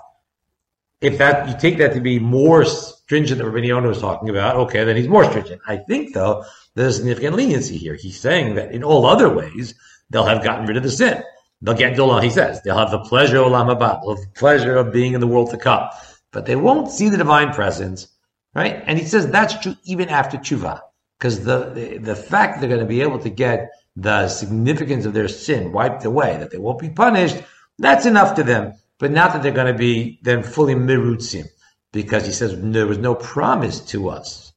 if 1.01 1.19
that 1.19 1.49
you 1.49 1.55
take 1.59 1.79
that 1.79 1.95
to 1.95 2.01
be 2.01 2.19
more 2.19 2.65
stringent 2.65 3.39
than 3.39 3.51
Rabbi 3.51 3.87
was 3.87 4.01
talking 4.01 4.29
about, 4.29 4.57
okay, 4.57 4.85
then 4.85 4.97
he's 4.97 5.09
more 5.09 5.25
stringent. 5.25 5.61
I 5.67 5.77
think 5.77 6.13
though 6.13 6.45
there's 6.75 6.97
significant 6.97 7.37
leniency 7.37 7.77
here. 7.77 7.95
He's 7.95 8.19
saying 8.19 8.57
that 8.57 8.73
in 8.73 8.83
all 8.83 9.07
other 9.07 9.33
ways 9.33 9.75
they'll 10.11 10.25
have 10.25 10.43
gotten 10.43 10.67
rid 10.67 10.77
of 10.77 10.83
the 10.83 10.91
sin. 10.91 11.23
They'll 11.63 11.75
get 11.75 11.97
Dolam, 11.97 12.23
he 12.23 12.31
says, 12.31 12.63
they'll 12.63 12.79
have 12.79 12.91
the 12.91 13.01
pleasure 13.01 13.39
of 13.39 13.51
Olam 13.51 13.75
Haba, 13.75 14.01
the 14.03 14.27
pleasure 14.35 14.77
of 14.77 14.93
being 14.93 15.15
in 15.15 15.21
the 15.21 15.27
world 15.27 15.51
to 15.51 15.57
come. 15.57 15.89
But 16.31 16.47
they 16.47 16.57
won't 16.57 16.91
see 16.91 17.09
the 17.09 17.17
divine 17.17 17.53
presence, 17.53 18.09
right? 18.55 18.83
And 18.87 18.99
he 18.99 19.05
says 19.05 19.29
that's 19.29 19.59
true 19.59 19.77
even 19.85 20.09
after 20.09 20.37
tshuva. 20.37 20.81
Because 21.19 21.45
the, 21.45 21.71
the, 21.71 21.99
the 21.99 22.17
fact 22.17 22.61
they're 22.61 22.69
going 22.69 22.81
to 22.81 22.87
be 22.87 23.01
able 23.01 23.19
to 23.19 23.31
get 23.31 23.71
the 23.97 24.29
significance 24.29 25.05
of 25.05 25.15
their 25.15 25.27
sin 25.27 25.73
wiped 25.73 26.05
away, 26.05 26.37
that 26.37 26.53
they 26.53 26.59
won't 26.59 26.79
be 26.79 26.91
punished, 26.91 27.37
that's 27.79 28.07
enough 28.07 28.37
to 28.37 28.45
them 28.45 28.75
but 28.99 29.13
not 29.13 29.33
that 29.33 29.43
they're 29.43 29.53
going 29.53 29.73
to 29.73 29.79
be 29.79 30.19
then 30.23 30.43
fully 30.43 30.75
mirutzim, 30.75 31.47
because 31.93 32.27
he 32.27 32.33
says 32.33 32.55
there 32.61 32.87
was 32.87 32.99
no 32.99 33.15
promise 33.15 33.81
to 33.81 34.09
us 34.09 34.48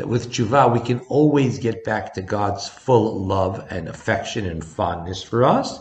that 0.00 0.08
with 0.08 0.32
tshuva 0.32 0.72
we 0.72 0.80
can 0.80 1.00
always 1.08 1.58
get 1.58 1.84
back 1.84 2.14
to 2.14 2.22
God's 2.22 2.66
full 2.66 3.22
love 3.24 3.66
and 3.70 3.86
affection 3.86 4.46
and 4.46 4.64
fondness 4.64 5.22
for 5.22 5.44
us. 5.44 5.78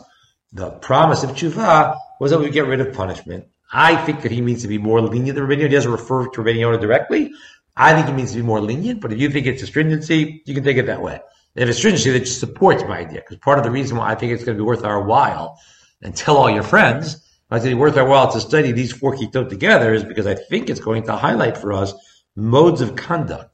The 0.52 0.72
promise 0.72 1.24
of 1.24 1.32
tshuva 1.32 1.98
was 2.20 2.32
that 2.32 2.40
we 2.40 2.50
get 2.50 2.68
rid 2.68 2.82
of 2.82 2.94
punishment. 2.94 3.48
I 3.72 3.96
think 3.96 4.24
that 4.24 4.32
he 4.32 4.42
means 4.42 4.62
to 4.64 4.68
be 4.68 4.78
more 4.78 5.00
lenient 5.00 5.36
than 5.36 5.48
Rabbeinu. 5.48 5.62
He 5.62 5.68
doesn't 5.70 5.92
refer 5.92 6.28
to 6.28 6.42
Rabbeinu 6.42 6.82
directly. 6.82 7.32
I 7.78 7.94
think 7.94 8.08
he 8.08 8.14
means 8.14 8.32
to 8.32 8.38
be 8.38 8.44
more 8.44 8.60
lenient, 8.60 9.00
but 9.00 9.14
if 9.14 9.20
you 9.20 9.30
think 9.30 9.46
it's 9.46 9.64
a 9.64 9.68
stringency, 9.68 10.44
you 10.46 10.54
can 10.54 10.66
take 10.66 10.78
it 10.78 10.88
that 10.88 11.02
way. 11.02 11.22
if 11.56 11.70
it's 11.70 11.78
stringency, 11.78 12.12
that 12.12 12.20
just 12.20 12.42
supports 12.42 12.84
my 12.84 13.00
idea, 13.00 13.22
because 13.22 13.38
part 13.38 13.58
of 13.58 13.64
the 13.64 13.72
reason 13.72 13.96
why 13.96 14.10
I 14.10 14.16
think 14.16 14.34
it's 14.34 14.44
going 14.44 14.58
to 14.58 14.62
be 14.62 14.68
worth 14.68 14.84
our 14.84 15.02
while 15.02 15.60
and 16.02 16.14
tell 16.14 16.36
all 16.36 16.50
your 16.50 16.64
friends 16.64 17.26
I 17.52 17.60
say 17.60 17.74
worth 17.74 17.98
our 17.98 18.08
while 18.08 18.32
to 18.32 18.40
study 18.40 18.72
these 18.72 18.92
four 18.92 19.16
kitot 19.16 19.50
together 19.50 19.94
is 19.94 20.04
because 20.04 20.28
I 20.28 20.36
think 20.36 20.70
it's 20.70 20.80
going 20.80 21.04
to 21.04 21.16
highlight 21.16 21.58
for 21.58 21.74
us 21.74 21.94
modes 22.36 22.82
of 22.82 22.96
conduct. 22.96 23.49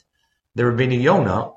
The 0.56 0.63
Rabbeinu 0.63 1.02
Yonah, 1.02 1.52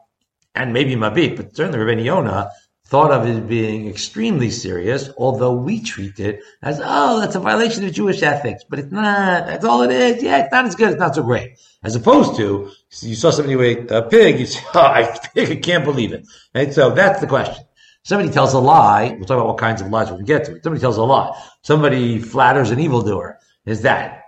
and 0.55 0.73
maybe 0.73 0.97
Mabit, 0.97 1.37
but 1.37 1.55
certainly 1.55 1.79
Rabbeinu 1.79 2.05
Yonah, 2.05 2.51
thought 2.89 3.13
of 3.13 3.27
as 3.27 3.39
being 3.41 3.89
extremely 3.89 4.51
serious, 4.51 5.11
although 5.19 5.53
we 5.53 5.81
treat 5.81 6.19
it 6.19 6.41
as, 6.63 6.81
oh, 6.83 7.21
that's 7.21 7.35
a 7.35 7.41
violation 7.41 7.85
of 7.85 7.93
Jewish 7.93 8.23
ethics. 8.23 8.65
But 8.69 8.79
it's 8.79 8.91
not. 8.91 9.47
That's 9.47 9.65
all 9.65 9.83
it 9.83 9.91
is. 9.91 10.23
Yeah, 10.23 10.39
it's 10.45 10.53
not 10.53 10.65
as 10.65 10.75
good. 10.75 10.91
It's 10.91 10.99
not 10.99 11.15
so 11.15 11.23
great. 11.23 11.59
As 11.83 11.95
opposed 11.95 12.37
to, 12.37 12.71
you 13.03 13.15
saw 13.15 13.31
somebody 13.31 13.73
eat 13.73 13.91
a 13.91 14.03
pig, 14.03 14.41
you 14.41 14.47
say, 14.47 14.61
oh, 14.75 14.81
I, 14.81 15.19
I 15.37 15.57
can't 15.57 15.85
believe 15.85 16.13
it. 16.13 16.27
And 16.55 16.73
so 16.73 16.91
that's 16.91 17.21
the 17.21 17.27
question. 17.27 17.65
Somebody 18.05 18.31
tells 18.31 18.55
a 18.55 18.59
lie. 18.59 19.15
We'll 19.19 19.27
talk 19.27 19.37
about 19.37 19.49
what 19.49 19.59
kinds 19.59 19.83
of 19.83 19.89
lies 19.89 20.11
we 20.11 20.25
get 20.25 20.47
to. 20.47 20.59
Somebody 20.63 20.81
tells 20.81 20.97
a 20.97 21.03
lie. 21.03 21.39
Somebody 21.63 22.19
flatters 22.19 22.71
an 22.71 22.81
evildoer. 22.81 23.39
Is 23.67 23.83
that, 23.83 24.23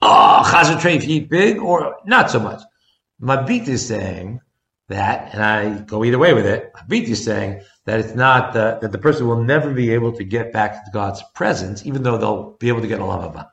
oh, 0.00 0.42
chazer 0.44 0.76
treif 0.76 1.04
eat 1.04 1.30
big 1.30 1.58
or 1.58 1.96
not 2.04 2.32
so 2.32 2.40
much? 2.40 2.60
Mabit 3.22 3.68
is 3.68 3.86
saying 3.86 4.40
that, 4.88 5.32
and 5.32 5.42
I 5.42 5.78
go 5.82 6.04
either 6.04 6.18
way 6.18 6.34
with 6.34 6.44
it. 6.44 6.72
Mabit 6.74 7.04
is 7.04 7.24
saying 7.24 7.62
that 7.84 8.00
it's 8.00 8.14
not, 8.14 8.52
that 8.54 8.80
the 8.80 8.98
person 8.98 9.28
will 9.28 9.42
never 9.42 9.72
be 9.72 9.92
able 9.92 10.12
to 10.12 10.24
get 10.24 10.52
back 10.52 10.84
to 10.84 10.90
God's 10.92 11.22
presence, 11.34 11.86
even 11.86 12.02
though 12.02 12.18
they'll 12.18 12.56
be 12.58 12.68
able 12.68 12.80
to 12.80 12.88
get 12.88 13.00
a 13.00 13.04
lava 13.04 13.52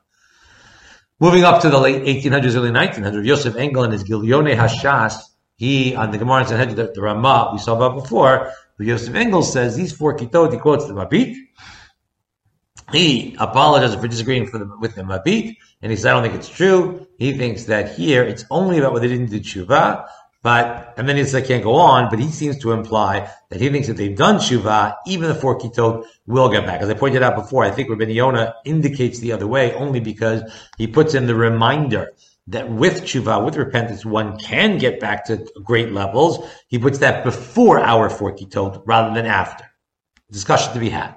Moving 1.20 1.44
up 1.44 1.62
to 1.62 1.70
the 1.70 1.78
late 1.78 2.02
1800s, 2.02 2.56
early 2.56 2.70
1900s, 2.70 3.24
Yosef 3.24 3.54
Engel 3.56 3.84
and 3.84 3.92
his 3.92 4.04
Gilyone 4.04 4.56
Hashas, 4.56 5.22
he, 5.54 5.94
on 5.94 6.10
the 6.10 6.18
Gemara 6.18 6.50
and 6.50 6.70
the, 6.72 6.90
the 6.94 7.00
Ramah 7.00 7.50
we 7.52 7.58
saw 7.58 7.76
about 7.76 7.94
before, 7.94 8.50
but 8.76 8.86
Yosef 8.86 9.14
Engel 9.14 9.42
says 9.42 9.76
these 9.76 9.92
four 9.92 10.16
kitot, 10.16 10.52
he 10.52 10.58
quotes 10.58 10.86
the 10.86 10.94
Mabit. 10.94 11.36
He 12.92 13.36
apologizes 13.38 14.00
for 14.00 14.08
disagreeing 14.08 14.46
the, 14.50 14.76
with 14.80 14.94
the 14.96 15.02
Mabit, 15.02 15.56
and 15.82 15.90
he 15.90 15.96
says, 15.96 16.06
I 16.06 16.12
don't 16.12 16.22
think 16.22 16.34
it's 16.34 16.48
true. 16.48 17.06
He 17.18 17.36
thinks 17.36 17.64
that 17.64 17.94
here 17.94 18.22
it's 18.22 18.44
only 18.50 18.78
about 18.78 18.92
what 18.92 19.02
they 19.02 19.08
didn't 19.08 19.30
do 19.30 19.40
tshuva, 19.40 20.06
but, 20.42 20.94
and 20.96 21.08
then 21.08 21.16
he 21.16 21.24
says, 21.24 21.34
I 21.34 21.40
can't 21.42 21.62
go 21.62 21.74
on, 21.74 22.08
but 22.08 22.18
he 22.18 22.28
seems 22.30 22.58
to 22.58 22.72
imply 22.72 23.30
that 23.50 23.60
he 23.60 23.68
thinks 23.68 23.88
that 23.88 23.96
they've 23.96 24.16
done 24.16 24.36
tshuva, 24.36 24.96
even 25.06 25.28
the 25.28 25.34
four 25.34 25.58
kitot 25.58 26.06
will 26.26 26.48
get 26.48 26.64
back. 26.64 26.80
As 26.80 26.88
I 26.88 26.94
pointed 26.94 27.22
out 27.22 27.36
before, 27.36 27.62
I 27.62 27.70
think 27.70 27.90
Rabbi 27.90 28.04
Yonah 28.04 28.54
indicates 28.64 29.18
the 29.18 29.32
other 29.32 29.46
way 29.46 29.74
only 29.74 30.00
because 30.00 30.42
he 30.78 30.86
puts 30.86 31.14
in 31.14 31.26
the 31.26 31.34
reminder 31.34 32.12
that 32.46 32.70
with 32.70 33.02
tshuva, 33.02 33.44
with 33.44 33.56
repentance, 33.56 34.04
one 34.04 34.38
can 34.38 34.78
get 34.78 34.98
back 34.98 35.26
to 35.26 35.46
great 35.62 35.92
levels. 35.92 36.48
He 36.68 36.78
puts 36.78 36.98
that 36.98 37.22
before 37.22 37.78
our 37.78 38.08
four 38.08 38.34
kitot 38.34 38.82
rather 38.86 39.14
than 39.14 39.26
after. 39.26 39.64
Discussion 40.30 40.72
to 40.72 40.80
be 40.80 40.88
had. 40.88 41.16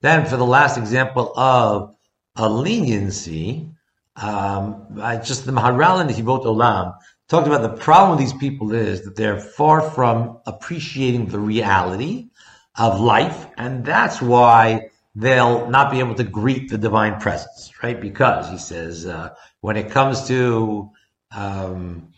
Then 0.00 0.26
for 0.26 0.36
the 0.36 0.46
last 0.46 0.78
example 0.78 1.32
of 1.36 1.94
a 2.36 2.48
leniency, 2.48 3.70
um, 4.16 4.98
I 5.00 5.16
just 5.16 5.44
the 5.44 5.52
Maharal 5.52 6.00
and 6.00 6.08
the 6.08 6.14
Hivot 6.14 6.42
Olam 6.42 6.96
talked 7.28 7.46
about 7.46 7.62
the 7.62 7.76
problem 7.76 8.10
with 8.10 8.20
these 8.20 8.38
people 8.38 8.72
is 8.72 9.02
that 9.02 9.16
they're 9.16 9.40
far 9.40 9.80
from 9.80 10.38
appreciating 10.46 11.26
the 11.26 11.38
reality 11.38 12.28
of 12.76 13.00
life, 13.00 13.46
and 13.56 13.84
that's 13.84 14.22
why 14.22 14.88
they'll 15.14 15.68
not 15.68 15.90
be 15.90 15.98
able 15.98 16.14
to 16.14 16.24
greet 16.24 16.70
the 16.70 16.78
divine 16.78 17.20
presence, 17.20 17.72
right? 17.82 18.00
Because 18.00 18.50
he 18.50 18.58
says, 18.58 19.04
uh, 19.04 19.34
when 19.60 19.76
it 19.76 19.90
comes 19.90 20.28
to, 20.28 20.90
um, 21.32 22.12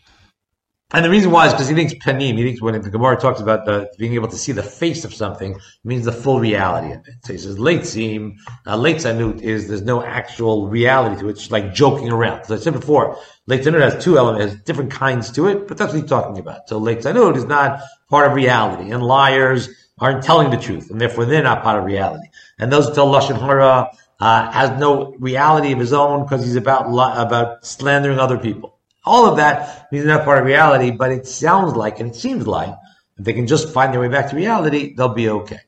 and 0.93 1.05
the 1.05 1.09
reason 1.09 1.31
why 1.31 1.47
is 1.47 1.53
because 1.53 1.69
he 1.69 1.75
thinks 1.75 1.93
panim, 1.93 2.37
he 2.37 2.43
thinks 2.43 2.61
when 2.61 2.79
the 2.81 2.89
Gemara 2.89 3.17
talks 3.17 3.39
about 3.39 3.65
the, 3.65 3.91
being 3.97 4.13
able 4.13 4.27
to 4.27 4.37
see 4.37 4.51
the 4.51 4.63
face 4.63 5.05
of 5.05 5.13
something, 5.13 5.59
means 5.83 6.05
the 6.05 6.11
full 6.11 6.39
reality 6.39 6.93
of 6.93 7.07
it. 7.07 7.13
So 7.23 7.33
he 7.33 7.39
says, 7.39 7.57
leitzim, 7.57 8.37
uh, 8.65 9.41
is 9.41 9.67
there's 9.67 9.81
no 9.81 10.03
actual 10.03 10.67
reality 10.67 11.21
to 11.21 11.27
it, 11.29 11.31
it's 11.31 11.51
like 11.51 11.73
joking 11.73 12.09
around. 12.09 12.41
As 12.41 12.51
I 12.51 12.57
said 12.57 12.73
before, 12.73 13.17
leitzanut 13.49 13.81
has 13.81 14.03
two 14.03 14.17
elements, 14.17 14.53
has 14.53 14.61
different 14.63 14.91
kinds 14.91 15.31
to 15.31 15.47
it, 15.47 15.67
but 15.67 15.77
that's 15.77 15.93
what 15.93 16.01
he's 16.01 16.09
talking 16.09 16.37
about. 16.39 16.67
So 16.67 16.79
leitzanut 16.79 17.37
is 17.37 17.45
not 17.45 17.81
part 18.09 18.27
of 18.27 18.33
reality, 18.33 18.91
and 18.91 19.01
liars 19.01 19.69
aren't 19.99 20.23
telling 20.23 20.49
the 20.49 20.57
truth, 20.57 20.89
and 20.89 20.99
therefore 20.99 21.25
they're 21.25 21.43
not 21.43 21.63
part 21.63 21.79
of 21.79 21.85
reality. 21.85 22.27
And 22.59 22.71
those 22.71 22.87
who 22.87 22.95
tell 22.95 23.07
lashon 23.07 23.39
hara 23.39 23.91
uh, 24.19 24.51
has 24.51 24.77
no 24.79 25.15
reality 25.19 25.71
of 25.71 25.79
his 25.79 25.93
own 25.93 26.23
because 26.23 26.43
he's 26.43 26.55
about 26.55 26.87
about 26.87 27.65
slandering 27.65 28.19
other 28.19 28.37
people. 28.37 28.77
All 29.05 29.25
of 29.25 29.37
that 29.37 29.87
is 29.91 30.05
not 30.05 30.25
part 30.25 30.39
of 30.39 30.45
reality, 30.45 30.91
but 30.91 31.11
it 31.11 31.25
sounds 31.25 31.75
like 31.75 31.99
and 31.99 32.11
it 32.11 32.15
seems 32.15 32.45
like 32.45 32.73
if 33.17 33.25
they 33.25 33.33
can 33.33 33.47
just 33.47 33.69
find 33.69 33.93
their 33.93 34.01
way 34.01 34.07
back 34.07 34.29
to 34.29 34.35
reality, 34.35 34.93
they'll 34.95 35.13
be 35.13 35.29
okay. 35.29 35.59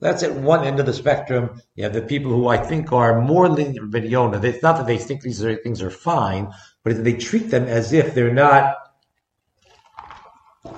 That's 0.00 0.22
at 0.22 0.34
one 0.34 0.64
end 0.64 0.80
of 0.80 0.86
the 0.86 0.94
spectrum. 0.94 1.60
You 1.74 1.84
have 1.84 1.92
the 1.92 2.00
people 2.00 2.30
who 2.30 2.48
I 2.48 2.56
think 2.56 2.90
are 2.92 3.20
more 3.20 3.48
than 3.50 3.74
Yonah. 3.74 4.40
It's 4.42 4.62
not 4.62 4.78
that 4.78 4.86
they 4.86 4.96
think 4.96 5.20
these 5.20 5.44
are, 5.44 5.56
things 5.56 5.82
are 5.82 5.90
fine, 5.90 6.52
but 6.82 7.04
they 7.04 7.14
treat 7.14 7.50
them 7.50 7.64
as 7.64 7.92
if 7.92 8.14
they're 8.14 8.32
not 8.32 8.76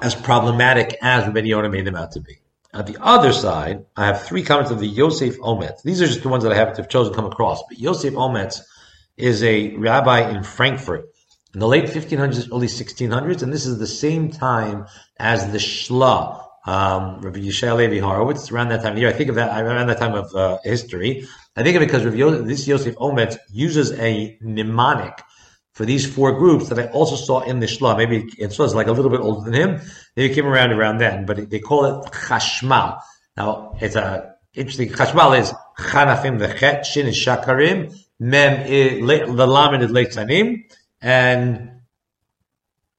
as 0.00 0.16
problematic 0.16 0.96
as 1.02 1.32
Yonah 1.32 1.68
made 1.68 1.86
them 1.86 1.94
out 1.94 2.12
to 2.12 2.20
be. 2.20 2.38
At 2.74 2.86
the 2.86 2.96
other 3.00 3.32
side, 3.32 3.84
I 3.96 4.06
have 4.06 4.22
three 4.22 4.42
comments 4.42 4.70
of 4.70 4.80
the 4.80 4.86
Yosef 4.86 5.38
Ometz. 5.38 5.82
These 5.82 6.02
are 6.02 6.06
just 6.06 6.22
the 6.22 6.28
ones 6.28 6.42
that 6.42 6.52
I 6.52 6.56
happen 6.56 6.74
to 6.74 6.82
haven't 6.82 6.90
chosen 6.90 7.12
to 7.12 7.16
come 7.16 7.26
across. 7.26 7.62
But 7.68 7.78
Yosef 7.78 8.14
Ometz 8.14 8.62
is 9.16 9.42
a 9.44 9.76
rabbi 9.76 10.30
in 10.30 10.42
Frankfurt 10.42 11.11
in 11.54 11.60
the 11.60 11.68
late 11.68 11.84
1500s, 11.84 12.48
early 12.50 12.66
1600s, 12.66 13.42
and 13.42 13.52
this 13.52 13.66
is 13.66 13.78
the 13.78 13.86
same 13.86 14.30
time 14.30 14.86
as 15.18 15.52
the 15.52 15.58
Shla, 15.58 16.42
um, 16.66 17.20
Rabbi 17.20 17.40
Yeshaya 17.40 17.76
Levi 17.76 17.98
Horowitz, 17.98 18.50
around 18.50 18.70
that 18.70 18.82
time 18.82 18.92
of 18.92 18.98
year. 18.98 19.08
I 19.08 19.12
think 19.12 19.28
of 19.28 19.34
that 19.34 19.60
around 19.60 19.88
that 19.88 19.98
time 19.98 20.14
of 20.14 20.34
uh, 20.34 20.58
history. 20.64 21.26
I 21.54 21.62
think 21.62 21.76
of 21.76 21.82
it 21.82 21.86
because 21.86 22.04
Rabbi 22.04 22.16
Yosef, 22.16 22.46
this 22.46 22.66
Yosef 22.66 22.94
Ometz 22.96 23.36
uses 23.50 23.92
a 23.92 24.38
mnemonic 24.40 25.20
for 25.74 25.84
these 25.84 26.06
four 26.06 26.32
groups 26.32 26.68
that 26.68 26.78
I 26.78 26.86
also 26.86 27.16
saw 27.16 27.40
in 27.40 27.60
the 27.60 27.66
Shla. 27.66 27.98
Maybe 27.98 28.30
it 28.38 28.58
was 28.58 28.74
like 28.74 28.86
a 28.86 28.92
little 28.92 29.10
bit 29.10 29.20
older 29.20 29.50
than 29.50 29.54
him. 29.54 29.80
Maybe 30.16 30.34
came 30.34 30.46
around 30.46 30.72
around 30.72 30.98
then, 30.98 31.26
but 31.26 31.50
they 31.50 31.58
call 31.58 31.84
it 31.84 32.12
Chashmal. 32.12 32.98
Now, 33.36 33.76
it's 33.80 33.96
a 33.96 34.36
interesting. 34.54 34.88
Chashmal 34.90 35.38
is 35.38 35.52
Chanafim, 35.78 36.38
the 36.38 36.48
Chet, 36.48 36.86
Shin 36.86 37.06
is 37.06 37.16
Shakarim, 37.16 37.94
Mem, 38.18 39.06
the 39.06 39.46
Lamed 39.46 39.82
is 39.82 39.90
Leitzanim, 39.90 40.64
and 41.02 41.70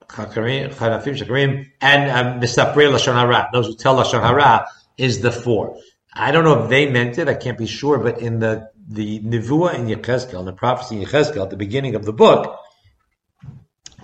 Chanafim, 0.08 0.72
Shakarim, 0.72 1.72
and 1.82 2.12
um, 2.12 2.42
Misaprei 2.42 2.92
Lashon 2.92 3.16
Hara. 3.16 3.50
Those 3.52 3.68
who 3.68 3.76
tell 3.76 3.96
Lashon 3.96 4.22
Hara 4.22 4.68
is 4.98 5.22
the 5.22 5.32
four. 5.32 5.80
I 6.14 6.32
don't 6.32 6.44
know 6.44 6.64
if 6.64 6.70
they 6.70 6.90
meant 6.90 7.18
it. 7.18 7.28
I 7.28 7.34
can't 7.34 7.58
be 7.58 7.66
sure, 7.66 7.98
but 7.98 8.20
in 8.22 8.40
the 8.40 8.72
the 8.88 9.22
Nivua 9.22 9.76
in 9.76 9.88
Yechezkel, 9.88 10.40
in 10.40 10.46
the 10.46 10.54
prophecy 10.54 10.98
in 10.98 11.08
Yechezkel, 11.08 11.42
at 11.42 11.50
the 11.50 11.56
beginning 11.56 11.96
of 11.96 12.06
the 12.06 12.14
book, 12.14 12.60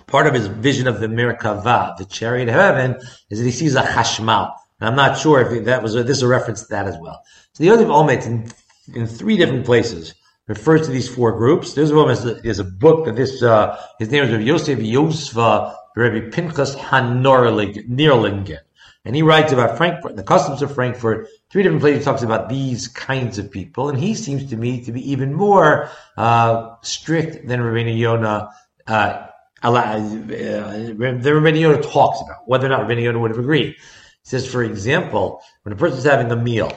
part 0.06 0.26
of 0.26 0.34
his 0.34 0.46
vision 0.46 0.88
of 0.88 1.00
the 1.00 1.06
Merkava, 1.06 1.96
the 1.96 2.06
chariot 2.06 2.48
of 2.48 2.54
heaven, 2.54 2.96
is 3.28 3.38
that 3.38 3.44
he 3.44 3.50
sees 3.50 3.74
a 3.74 3.82
Chashmal. 3.82 4.52
And 4.80 4.88
I'm 4.88 4.96
not 4.96 5.18
sure 5.18 5.40
if 5.40 5.64
that 5.66 5.82
was 5.82 5.94
a, 5.94 6.02
this 6.02 6.16
is 6.16 6.22
a 6.22 6.28
reference 6.28 6.62
to 6.62 6.68
that 6.70 6.86
as 6.86 6.96
well. 6.98 7.22
So 7.52 7.62
the 7.62 7.68
Yosef 7.68 7.88
Ometz 7.88 8.26
in, 8.26 8.50
in 8.94 9.06
three 9.06 9.36
different 9.36 9.66
places 9.66 10.14
refers 10.50 10.86
to 10.86 10.90
these 10.90 11.08
four 11.08 11.30
groups. 11.38 11.74
There's 11.74 11.92
a, 11.92 12.40
is 12.42 12.58
a 12.58 12.64
book 12.64 13.06
that 13.06 13.14
this 13.14 13.40
uh, 13.40 13.80
his 14.00 14.10
name 14.10 14.24
is 14.24 14.32
Rabbi 14.32 14.42
Yosef 14.42 14.78
Yuspa 14.80 15.76
Rabbi 15.94 16.28
Pinchas 16.30 16.74
Hanorlingen. 16.74 18.58
And 19.04 19.16
he 19.16 19.22
writes 19.22 19.52
about 19.52 19.78
Frankfurt, 19.78 20.16
the 20.16 20.24
customs 20.24 20.60
of 20.60 20.74
Frankfurt. 20.74 21.28
Three 21.50 21.62
different 21.62 21.82
places 21.82 22.04
talks 22.04 22.22
about 22.22 22.48
these 22.48 22.88
kinds 22.88 23.38
of 23.38 23.50
people. 23.50 23.88
And 23.88 23.98
he 23.98 24.14
seems 24.14 24.50
to 24.50 24.56
me 24.56 24.84
to 24.84 24.92
be 24.92 25.12
even 25.12 25.32
more 25.32 25.88
uh, 26.18 26.74
strict 26.82 27.46
than 27.46 27.62
Rabbi 27.62 27.88
Yonah 27.90 28.50
uh, 28.88 29.26
uh, 29.62 29.98
the 29.98 31.30
Rabbi 31.34 31.58
Yonah 31.58 31.82
talks 31.82 32.20
about, 32.22 32.48
whether 32.48 32.66
or 32.66 32.70
not 32.70 32.88
Rabbi 32.88 33.02
Yonah 33.02 33.20
would 33.20 33.30
have 33.30 33.38
agreed. 33.38 33.76
He 33.76 33.76
says, 34.24 34.50
for 34.50 34.64
example, 34.64 35.42
when 35.62 35.72
a 35.74 35.76
person's 35.76 36.04
having 36.04 36.32
a 36.32 36.36
meal, 36.36 36.72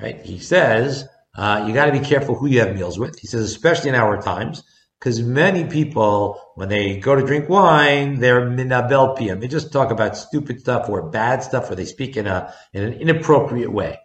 right, 0.00 0.20
he 0.24 0.38
says, 0.38 1.08
uh, 1.38 1.64
you 1.68 1.72
got 1.72 1.86
to 1.86 1.92
be 1.92 2.00
careful 2.00 2.34
who 2.34 2.48
you 2.48 2.58
have 2.58 2.74
meals 2.74 2.98
with. 2.98 3.16
He 3.20 3.28
says, 3.28 3.44
especially 3.44 3.90
in 3.90 3.94
our 3.94 4.20
times, 4.20 4.64
because 4.98 5.22
many 5.22 5.62
people, 5.64 6.40
when 6.56 6.68
they 6.68 6.98
go 6.98 7.14
to 7.14 7.24
drink 7.24 7.48
wine, 7.48 8.18
they're 8.18 8.40
minabel 8.40 9.16
piyam. 9.16 9.40
They 9.40 9.46
just 9.46 9.72
talk 9.72 9.92
about 9.92 10.16
stupid 10.16 10.58
stuff 10.58 10.88
or 10.88 11.10
bad 11.10 11.44
stuff, 11.44 11.70
or 11.70 11.76
they 11.76 11.84
speak 11.84 12.16
in 12.16 12.26
a 12.26 12.52
in 12.72 12.82
an 12.82 12.94
inappropriate 12.94 13.72
way. 13.72 14.00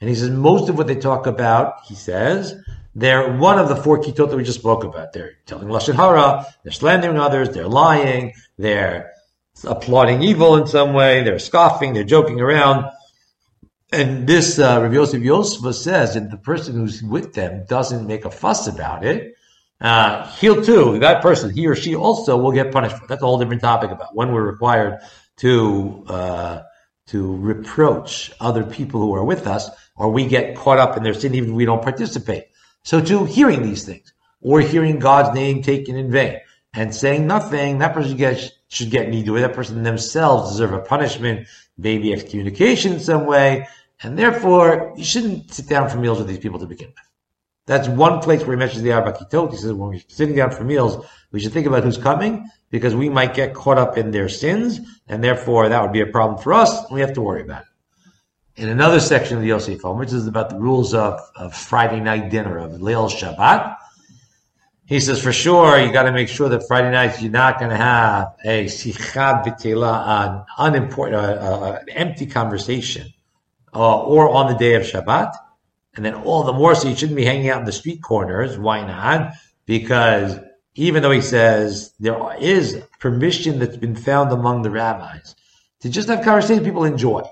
And 0.00 0.08
he 0.08 0.16
says 0.16 0.30
most 0.30 0.70
of 0.70 0.78
what 0.78 0.86
they 0.86 0.94
talk 0.94 1.26
about, 1.26 1.84
he 1.84 1.94
says, 1.94 2.54
they're 2.94 3.36
one 3.36 3.58
of 3.58 3.68
the 3.68 3.76
four 3.76 3.98
kitot 4.00 4.30
that 4.30 4.36
we 4.36 4.42
just 4.42 4.60
spoke 4.60 4.82
about. 4.82 5.12
They're 5.12 5.34
telling 5.44 5.68
lashon 5.68 5.94
hara, 5.94 6.46
they're 6.62 6.72
slandering 6.72 7.18
others, 7.18 7.50
they're 7.50 7.68
lying, 7.68 8.32
they're 8.56 9.12
applauding 9.64 10.22
evil 10.22 10.56
in 10.56 10.66
some 10.66 10.94
way, 10.94 11.22
they're 11.22 11.38
scoffing, 11.38 11.92
they're 11.92 12.04
joking 12.04 12.40
around. 12.40 12.86
And 13.90 14.26
this 14.26 14.58
uh, 14.58 14.80
Rabbi 14.82 14.94
Yosef 14.94 15.22
Yosef 15.22 15.74
says 15.74 16.14
that 16.14 16.30
the 16.30 16.36
person 16.36 16.74
who's 16.74 17.02
with 17.02 17.32
them 17.32 17.64
doesn't 17.68 18.06
make 18.06 18.24
a 18.24 18.30
fuss 18.30 18.66
about 18.66 19.04
it. 19.04 19.34
Uh, 19.80 20.26
he'll 20.32 20.62
too, 20.62 20.98
that 20.98 21.22
person, 21.22 21.50
he 21.50 21.66
or 21.66 21.74
she 21.74 21.94
also 21.94 22.36
will 22.36 22.52
get 22.52 22.72
punished. 22.72 22.96
That's 23.08 23.22
a 23.22 23.24
whole 23.24 23.38
different 23.38 23.62
topic 23.62 23.90
about 23.90 24.14
when 24.14 24.32
we're 24.32 24.42
required 24.42 24.98
to 25.38 26.04
uh, 26.08 26.62
to 27.06 27.36
reproach 27.36 28.30
other 28.40 28.64
people 28.64 29.00
who 29.00 29.14
are 29.14 29.24
with 29.24 29.46
us, 29.46 29.70
or 29.96 30.10
we 30.10 30.26
get 30.26 30.56
caught 30.56 30.78
up 30.78 30.96
in 30.96 31.02
their 31.02 31.14
sin 31.14 31.34
even 31.34 31.50
if 31.50 31.54
we 31.54 31.64
don't 31.64 31.82
participate. 31.82 32.48
So 32.82 33.00
to 33.00 33.24
hearing 33.24 33.62
these 33.62 33.84
things, 33.84 34.12
or 34.42 34.60
hearing 34.60 34.98
God's 34.98 35.34
name 35.34 35.62
taken 35.62 35.96
in 35.96 36.10
vain, 36.10 36.40
and 36.74 36.94
saying 36.94 37.26
nothing, 37.26 37.78
that 37.78 37.94
person 37.94 38.16
gets, 38.16 38.50
should 38.68 38.90
get 38.90 39.08
needed. 39.08 39.32
That 39.32 39.54
person 39.54 39.82
themselves 39.82 40.50
deserve 40.50 40.72
a 40.74 40.80
punishment, 40.80 41.48
maybe 41.78 42.12
excommunication 42.12 42.92
in 42.92 43.00
some 43.00 43.24
way, 43.24 43.66
and 44.02 44.18
therefore 44.18 44.92
you 44.96 45.04
shouldn't 45.04 45.52
sit 45.54 45.68
down 45.68 45.88
for 45.88 45.98
meals 45.98 46.18
with 46.18 46.26
these 46.26 46.38
people 46.38 46.58
to 46.58 46.66
begin 46.66 46.88
with. 46.88 46.96
That's 47.66 47.88
one 47.88 48.20
place 48.20 48.40
where 48.40 48.56
he 48.56 48.58
mentions 48.58 48.82
the 48.82 48.92
Arba 48.92 49.12
Kitot. 49.12 49.50
He 49.50 49.56
says 49.58 49.72
when 49.72 49.90
we're 49.90 50.00
sitting 50.08 50.34
down 50.34 50.50
for 50.50 50.64
meals, 50.64 51.06
we 51.32 51.40
should 51.40 51.52
think 51.52 51.66
about 51.66 51.84
who's 51.84 51.98
coming 51.98 52.48
because 52.70 52.94
we 52.94 53.08
might 53.08 53.34
get 53.34 53.54
caught 53.54 53.78
up 53.78 53.96
in 53.96 54.10
their 54.10 54.28
sins, 54.28 54.80
and 55.06 55.22
therefore 55.22 55.68
that 55.68 55.82
would 55.82 55.92
be 55.92 56.00
a 56.00 56.06
problem 56.06 56.42
for 56.42 56.52
us. 56.52 56.84
and 56.84 56.94
we 56.94 57.00
have 57.00 57.12
to 57.14 57.20
worry 57.20 57.42
about 57.42 57.62
it 57.62 57.68
in 58.58 58.68
another 58.68 58.98
section 58.98 59.36
of 59.36 59.42
the 59.42 59.48
Yosef 59.48 59.80
Home, 59.82 59.98
which 59.98 60.12
is 60.12 60.26
about 60.26 60.50
the 60.50 60.58
rules 60.58 60.92
of, 60.92 61.20
of 61.36 61.54
Friday 61.54 62.00
night 62.00 62.28
dinner, 62.28 62.58
of 62.58 62.72
Leil 62.72 63.08
Shabbat, 63.08 63.76
he 64.88 65.00
says 65.00 65.20
for 65.22 65.34
sure 65.34 65.78
you 65.78 65.92
got 65.92 66.04
to 66.04 66.12
make 66.12 66.28
sure 66.28 66.48
that 66.48 66.66
Friday 66.66 66.90
nights 66.90 67.20
you're 67.20 67.30
not 67.30 67.58
going 67.58 67.70
to 67.70 67.76
have 67.76 68.34
a 68.42 68.64
sicha 68.64 69.44
b'tela, 69.44 70.08
an 70.08 70.44
unimportant, 70.56 71.22
uh, 71.22 71.28
uh, 71.28 71.78
an 71.82 71.88
empty 71.90 72.24
conversation, 72.24 73.12
uh, 73.74 74.00
or 74.00 74.30
on 74.30 74.50
the 74.50 74.58
day 74.58 74.74
of 74.74 74.82
Shabbat, 74.84 75.34
and 75.94 76.02
then 76.02 76.14
all 76.14 76.42
the 76.42 76.54
more 76.54 76.74
so 76.74 76.88
you 76.88 76.96
shouldn't 76.96 77.16
be 77.16 77.24
hanging 77.26 77.50
out 77.50 77.60
in 77.60 77.66
the 77.66 77.72
street 77.72 78.02
corners. 78.02 78.56
Why 78.56 78.80
not? 78.86 79.34
Because 79.66 80.40
even 80.74 81.02
though 81.02 81.10
he 81.10 81.20
says 81.20 81.92
there 82.00 82.18
is 82.40 82.82
permission 82.98 83.58
that's 83.58 83.76
been 83.76 83.94
found 83.94 84.32
among 84.32 84.62
the 84.62 84.70
rabbis 84.70 85.36
to 85.80 85.90
just 85.90 86.08
have 86.08 86.24
conversations 86.24 86.66
people 86.66 86.84
enjoy. 86.84 87.22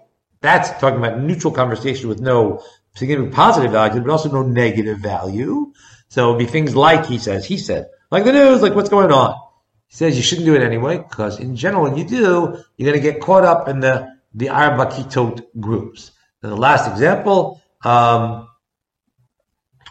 That's 0.42 0.68
talking 0.78 0.98
about 0.98 1.20
neutral 1.20 1.54
conversation 1.54 2.10
with 2.10 2.20
no 2.20 2.62
significant 2.94 3.34
positive 3.34 3.72
value, 3.72 4.02
but 4.02 4.10
also 4.10 4.30
no 4.30 4.42
negative 4.42 4.98
value. 4.98 5.72
So 6.16 6.30
it'd 6.30 6.38
be 6.38 6.50
things 6.50 6.74
like 6.74 7.04
he 7.04 7.18
says, 7.18 7.44
he 7.44 7.58
said, 7.58 7.90
like 8.10 8.24
the 8.24 8.32
news, 8.32 8.62
like 8.62 8.74
what's 8.74 8.88
going 8.88 9.12
on. 9.12 9.38
He 9.86 9.96
says 9.96 10.16
you 10.16 10.22
shouldn't 10.22 10.46
do 10.46 10.54
it 10.54 10.62
anyway, 10.62 10.96
because 10.96 11.38
in 11.38 11.56
general, 11.56 11.82
when 11.82 11.98
you 11.98 12.04
do, 12.08 12.56
you're 12.78 12.90
going 12.90 12.94
to 12.94 13.12
get 13.12 13.20
caught 13.20 13.44
up 13.44 13.68
in 13.68 13.80
the, 13.80 14.16
the 14.32 14.48
Arba 14.48 14.86
Kitot 14.86 15.44
groups. 15.60 16.12
And 16.42 16.50
the 16.50 16.56
last 16.56 16.90
example, 16.90 17.60
um, 17.84 18.48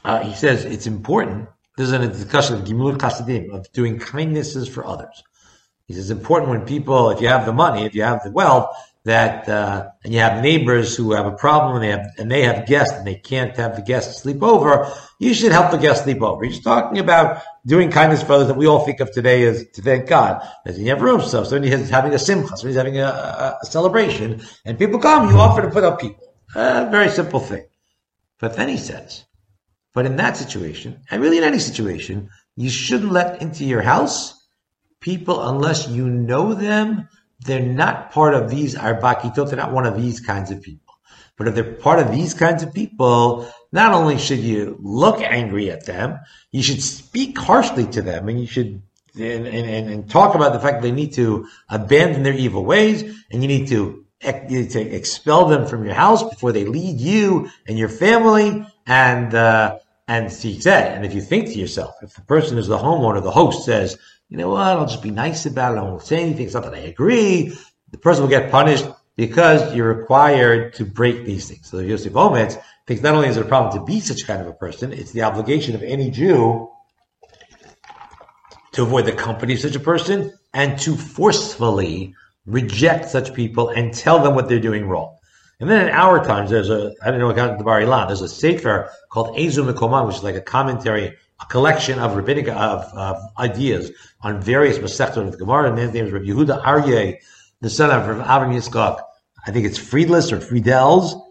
uh, 0.03 0.23
he 0.23 0.33
says 0.33 0.65
it's 0.65 0.87
important. 0.87 1.47
This 1.77 1.89
is 1.89 1.93
a 1.93 2.07
discussion 2.07 2.55
of 2.55 2.63
Gimul 2.63 2.97
Chasadim, 2.97 3.51
of 3.51 3.71
doing 3.71 3.99
kindnesses 3.99 4.67
for 4.67 4.83
others. 4.83 5.21
He 5.85 5.93
says 5.93 6.09
it's 6.09 6.19
important 6.19 6.49
when 6.49 6.65
people, 6.65 7.11
if 7.11 7.21
you 7.21 7.27
have 7.27 7.45
the 7.45 7.53
money, 7.53 7.85
if 7.85 7.93
you 7.93 8.01
have 8.01 8.23
the 8.23 8.31
wealth, 8.31 8.75
that 9.05 9.47
uh, 9.47 9.87
and 10.03 10.13
you 10.13 10.19
have 10.19 10.41
neighbors 10.41 10.95
who 10.97 11.13
have 11.13 11.27
a 11.27 11.31
problem 11.31 11.75
and 11.75 11.83
they 11.83 11.91
have 11.91 12.11
and 12.17 12.29
they 12.29 12.41
have 12.41 12.65
guests 12.65 12.93
and 12.95 13.05
they 13.05 13.15
can't 13.15 13.55
have 13.55 13.75
the 13.75 13.81
guests 13.83 14.21
sleep 14.21 14.41
over, 14.41 14.91
you 15.19 15.33
should 15.33 15.51
help 15.51 15.69
the 15.69 15.77
guests 15.77 16.03
sleep 16.03 16.23
over. 16.23 16.43
He's 16.43 16.59
talking 16.59 16.97
about 16.97 17.43
doing 17.67 17.91
kindness 17.91 18.23
for 18.23 18.33
others 18.33 18.47
that 18.47 18.57
we 18.57 18.65
all 18.65 18.83
think 18.83 18.99
of 18.99 19.11
today 19.11 19.43
as 19.43 19.67
to 19.73 19.81
thank 19.83 20.07
God. 20.07 20.41
As 20.65 20.79
you 20.79 20.89
have 20.89 21.01
room, 21.01 21.21
so 21.21 21.43
somebody 21.43 21.71
is 21.71 21.89
having 21.89 22.15
a 22.15 22.19
simcha, 22.19 22.57
somebody's 22.57 22.77
having 22.77 22.97
a, 22.97 23.05
a, 23.05 23.59
a, 23.61 23.65
celebration, 23.67 24.41
and 24.65 24.79
people 24.79 24.99
come, 24.99 25.29
you 25.29 25.37
offer 25.37 25.61
to 25.61 25.69
put 25.69 25.83
up 25.83 26.01
people. 26.01 26.33
A 26.55 26.89
very 26.89 27.09
simple 27.09 27.39
thing. 27.39 27.65
But 28.39 28.55
then 28.55 28.69
he 28.69 28.77
says, 28.77 29.23
but 29.93 30.07
in 30.07 30.15
that 30.15 30.35
situation, 30.35 31.01
and 31.11 31.21
really 31.21 31.37
in 31.37 31.43
any 31.43 31.59
situation, 31.59 32.29
you 32.55 32.71
shouldn't 32.71 33.11
let 33.11 33.41
into 33.41 33.65
your 33.65 33.83
house 33.83 34.47
people 34.99 35.47
unless 35.47 35.87
you 35.87 36.09
know 36.09 36.55
them 36.55 37.07
they're 37.39 37.59
not 37.61 38.11
part 38.11 38.33
of 38.33 38.49
these 38.49 38.75
arbakitot, 38.75 39.47
they're 39.47 39.57
not 39.57 39.71
one 39.71 39.85
of 39.85 39.95
these 39.95 40.19
kinds 40.19 40.51
of 40.51 40.61
people. 40.61 40.93
But 41.37 41.47
if 41.49 41.55
they're 41.55 41.73
part 41.73 41.99
of 41.99 42.11
these 42.11 42.33
kinds 42.33 42.63
of 42.63 42.73
people, 42.73 43.51
not 43.71 43.93
only 43.93 44.17
should 44.17 44.39
you 44.39 44.77
look 44.81 45.19
angry 45.21 45.69
at 45.69 45.85
them, 45.85 46.19
you 46.51 46.63
should 46.63 46.81
speak 46.81 47.37
harshly 47.37 47.85
to 47.87 48.01
them 48.01 48.29
and 48.29 48.39
you 48.39 48.47
should 48.47 48.81
and, 49.17 49.47
and, 49.47 49.89
and 49.89 50.09
talk 50.09 50.35
about 50.35 50.53
the 50.53 50.59
fact 50.59 50.81
that 50.81 50.81
they 50.81 50.91
need 50.91 51.13
to 51.13 51.47
abandon 51.69 52.23
their 52.23 52.33
evil 52.33 52.65
ways 52.65 53.03
and 53.31 53.41
you 53.41 53.47
need 53.47 53.67
to, 53.67 54.05
to 54.21 54.81
expel 54.81 55.45
them 55.45 55.65
from 55.67 55.85
your 55.85 55.93
house 55.93 56.23
before 56.23 56.51
they 56.51 56.65
lead 56.65 56.99
you 56.99 57.49
and 57.67 57.77
your 57.77 57.89
family. 57.89 58.65
And, 58.85 59.33
uh, 59.33 59.79
and 60.07 60.31
he 60.31 60.61
and 60.69 61.05
if 61.05 61.13
you 61.13 61.21
think 61.21 61.47
to 61.47 61.59
yourself, 61.59 61.95
if 62.01 62.13
the 62.13 62.21
person 62.21 62.57
is 62.57 62.67
the 62.67 62.77
homeowner, 62.77 63.23
the 63.23 63.31
host 63.31 63.65
says, 63.65 63.97
you 64.29 64.37
know 64.37 64.49
what, 64.49 64.61
I'll 64.61 64.87
just 64.87 65.03
be 65.03 65.11
nice 65.11 65.45
about 65.45 65.75
it. 65.75 65.79
I 65.79 65.83
won't 65.83 66.01
say 66.01 66.21
anything. 66.21 66.45
It's 66.45 66.53
not 66.53 66.63
that 66.63 66.73
I 66.73 66.79
agree. 66.79 67.57
The 67.91 67.97
person 67.97 68.23
will 68.23 68.29
get 68.29 68.51
punished 68.51 68.85
because 69.15 69.73
you're 69.75 69.93
required 69.93 70.73
to 70.75 70.85
break 70.85 71.25
these 71.25 71.47
things. 71.47 71.69
So 71.69 71.79
Yosef 71.79 72.13
Ometz 72.13 72.61
thinks 72.87 73.03
not 73.03 73.15
only 73.15 73.29
is 73.29 73.37
it 73.37 73.45
a 73.45 73.47
problem 73.47 73.77
to 73.77 73.85
be 73.85 73.99
such 73.99 74.25
kind 74.25 74.41
of 74.41 74.47
a 74.47 74.53
person, 74.53 74.91
it's 74.91 75.11
the 75.11 75.21
obligation 75.21 75.75
of 75.75 75.83
any 75.83 76.09
Jew 76.11 76.69
to 78.73 78.81
avoid 78.81 79.05
the 79.05 79.13
company 79.13 79.53
of 79.53 79.59
such 79.59 79.75
a 79.75 79.79
person 79.79 80.33
and 80.53 80.77
to 80.79 80.95
forcefully 80.95 82.13
reject 82.45 83.09
such 83.09 83.33
people 83.33 83.69
and 83.69 83.93
tell 83.93 84.21
them 84.21 84.35
what 84.35 84.49
they're 84.49 84.59
doing 84.59 84.87
wrong. 84.87 85.17
And 85.59 85.69
then 85.69 85.87
in 85.87 85.93
our 85.93 86.23
times, 86.23 86.49
there's 86.49 86.69
a, 86.69 86.93
I 87.01 87.09
don't 87.09 87.19
know 87.19 87.27
what 87.27 87.37
kind 87.37 87.57
the 87.57 87.63
Bar 87.63 87.81
Ilan, 87.81 88.07
there's 88.07 88.21
a 88.21 88.27
sefer 88.27 88.91
called 89.09 89.37
Eizehu 89.37 89.71
Mekoman, 89.71 90.05
which 90.05 90.17
is 90.17 90.23
like 90.23 90.35
a 90.35 90.41
commentary 90.41 91.17
a 91.41 91.45
collection 91.45 91.99
of 91.99 92.15
rabbinic 92.15 92.47
of, 92.47 92.81
of 92.93 93.21
ideas 93.37 93.91
on 94.21 94.41
various 94.41 94.77
Masechtot 94.77 95.17
of 95.17 95.31
the 95.31 95.37
Gemara. 95.37 95.69
And 95.69 95.77
his 95.77 95.93
name 95.93 96.05
is 96.05 96.11
Rabbi 96.11 96.25
Yehuda 96.25 96.63
Aryeh, 96.63 97.17
the 97.61 97.69
son 97.69 97.91
of 97.91 98.07
Rabbi 98.07 98.25
Avram 98.25 98.55
Yitzchak. 98.55 99.01
I 99.45 99.51
think 99.51 99.65
it's 99.65 99.77
Friedlis 99.77 100.31
or 100.31 100.39
Friedels. 100.39 101.21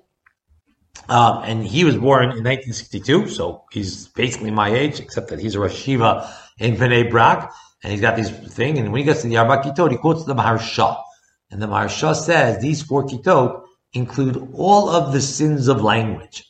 Um, 1.09 1.43
and 1.45 1.67
he 1.67 1.85
was 1.85 1.97
born 1.97 2.23
in 2.23 2.45
1962, 2.45 3.29
so 3.29 3.65
he's 3.71 4.09
basically 4.09 4.51
my 4.51 4.71
age, 4.71 5.01
except 5.01 5.29
that 5.29 5.39
he's 5.39 5.55
a 5.55 5.61
Rosh 5.61 5.87
Yeshiva 5.87 6.33
in 6.59 6.77
Bnei 6.77 7.11
Brak. 7.11 7.53
and 7.83 7.93
he's 7.93 8.01
got 8.01 8.17
this 8.17 8.31
thing. 8.31 8.79
And 8.79 8.91
when 8.91 9.01
he 9.01 9.05
gets 9.05 9.23
to 9.23 9.29
the 9.29 9.37
Arba 9.37 9.63
Kitot, 9.63 9.91
he 9.91 9.97
quotes 9.99 10.25
the 10.25 10.35
Maharsha. 10.35 11.03
And 11.51 11.61
the 11.61 11.67
Maharsha 11.67 12.15
says 12.15 12.63
these 12.63 12.83
four 12.83 13.05
Kitot 13.05 13.63
include 13.93 14.51
all 14.55 14.89
of 14.89 15.13
the 15.13 15.21
sins 15.21 15.69
of 15.69 15.83
language. 15.83 16.45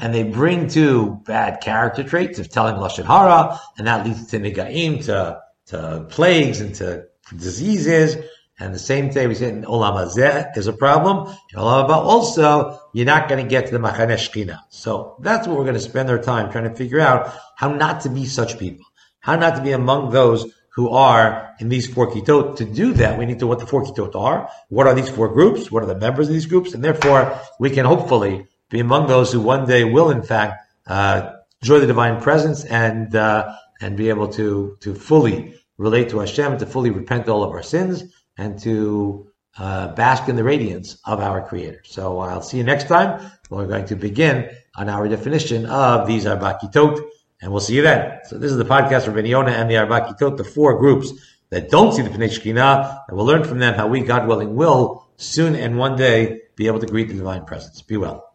And 0.00 0.14
they 0.14 0.22
bring 0.22 0.68
to 0.68 1.20
bad 1.26 1.60
character 1.60 2.02
traits 2.02 2.38
of 2.38 2.48
telling 2.48 2.76
Lashon 2.76 3.04
Hara, 3.04 3.60
and 3.76 3.86
that 3.86 4.06
leads 4.06 4.28
to 4.28 4.40
Nigaim, 4.40 5.04
to, 5.04 5.40
to 5.66 6.06
plagues 6.08 6.60
and 6.60 6.74
to 6.76 7.04
diseases. 7.36 8.16
And 8.58 8.74
the 8.74 8.78
same 8.78 9.10
thing 9.10 9.28
we 9.28 9.34
said 9.34 9.54
in 9.54 9.64
Olam 9.64 9.94
Hazeh 9.94 10.56
is 10.56 10.66
a 10.66 10.72
problem. 10.72 11.28
In 11.52 11.58
Olam 11.58 11.88
Haba 11.88 11.96
also, 11.96 12.80
you're 12.94 13.06
not 13.06 13.28
going 13.28 13.42
to 13.42 13.48
get 13.48 13.66
to 13.66 13.72
the 13.72 13.78
Machane 13.78 14.08
Shechina. 14.08 14.58
So 14.70 15.16
that's 15.20 15.46
what 15.46 15.56
we're 15.56 15.64
going 15.64 15.74
to 15.74 15.80
spend 15.80 16.10
our 16.10 16.18
time 16.18 16.50
trying 16.50 16.64
to 16.64 16.74
figure 16.74 17.00
out 17.00 17.34
how 17.56 17.72
not 17.72 18.00
to 18.02 18.08
be 18.08 18.24
such 18.26 18.58
people. 18.58 18.86
How 19.20 19.36
not 19.36 19.56
to 19.56 19.62
be 19.62 19.72
among 19.72 20.10
those 20.10 20.50
who 20.72 20.90
are 20.90 21.54
in 21.58 21.68
these 21.68 21.92
four 21.92 22.10
kitot. 22.10 22.56
To 22.56 22.64
do 22.64 22.92
that, 22.94 23.18
we 23.18 23.26
need 23.26 23.38
to 23.38 23.44
know 23.44 23.48
what 23.48 23.58
the 23.58 23.66
four 23.66 23.84
kitot 23.84 24.14
are. 24.14 24.48
What 24.68 24.86
are 24.86 24.94
these 24.94 25.10
four 25.10 25.28
groups? 25.28 25.70
What 25.70 25.82
are 25.82 25.86
the 25.86 25.96
members 25.98 26.28
of 26.28 26.32
these 26.32 26.46
groups? 26.46 26.74
And 26.74 26.82
therefore, 26.82 27.38
we 27.58 27.70
can 27.70 27.84
hopefully 27.84 28.46
be 28.70 28.80
among 28.80 29.06
those 29.06 29.32
who 29.32 29.40
one 29.40 29.66
day 29.66 29.84
will, 29.84 30.10
in 30.10 30.22
fact, 30.22 30.66
uh, 30.86 31.32
enjoy 31.60 31.80
the 31.80 31.86
divine 31.86 32.20
presence 32.20 32.64
and 32.64 33.14
uh, 33.14 33.52
and 33.80 33.96
be 33.96 34.08
able 34.08 34.28
to 34.28 34.78
to 34.80 34.94
fully 34.94 35.54
relate 35.76 36.08
to 36.10 36.20
Hashem, 36.20 36.58
to 36.58 36.66
fully 36.66 36.90
repent 36.90 37.28
all 37.28 37.42
of 37.42 37.50
our 37.50 37.62
sins, 37.62 38.04
and 38.38 38.58
to 38.60 39.30
uh, 39.58 39.88
bask 39.94 40.28
in 40.28 40.36
the 40.36 40.44
radiance 40.44 40.98
of 41.04 41.20
our 41.20 41.46
Creator. 41.46 41.82
So 41.84 42.18
I'll 42.18 42.42
see 42.42 42.58
you 42.58 42.64
next 42.64 42.88
time. 42.88 43.30
We're 43.50 43.66
going 43.66 43.86
to 43.86 43.96
begin 43.96 44.48
on 44.76 44.88
our 44.88 45.08
definition 45.08 45.66
of 45.66 46.06
these 46.06 46.26
Arba 46.26 46.58
Kitot. 46.62 47.00
And 47.42 47.50
we'll 47.50 47.60
see 47.60 47.74
you 47.74 47.82
then. 47.82 48.18
So 48.24 48.38
this 48.38 48.50
is 48.50 48.58
the 48.58 48.64
podcast 48.64 49.06
for 49.06 49.18
Yonah 49.18 49.50
and 49.50 49.70
the 49.70 49.78
Arba 49.78 50.00
Kitot, 50.02 50.36
the 50.36 50.44
four 50.44 50.78
groups 50.78 51.12
that 51.48 51.70
don't 51.70 51.92
see 51.92 52.02
the 52.02 52.10
Pnei 52.10 52.98
and 53.08 53.16
we'll 53.16 53.26
learn 53.26 53.44
from 53.44 53.58
them 53.58 53.74
how 53.74 53.88
we, 53.88 54.00
God 54.00 54.28
willing, 54.28 54.54
will 54.54 55.08
soon 55.16 55.56
and 55.56 55.76
one 55.76 55.96
day 55.96 56.42
be 56.54 56.66
able 56.66 56.78
to 56.80 56.86
greet 56.86 57.08
the 57.08 57.14
divine 57.14 57.44
presence. 57.44 57.82
Be 57.82 57.96
well. 57.96 58.29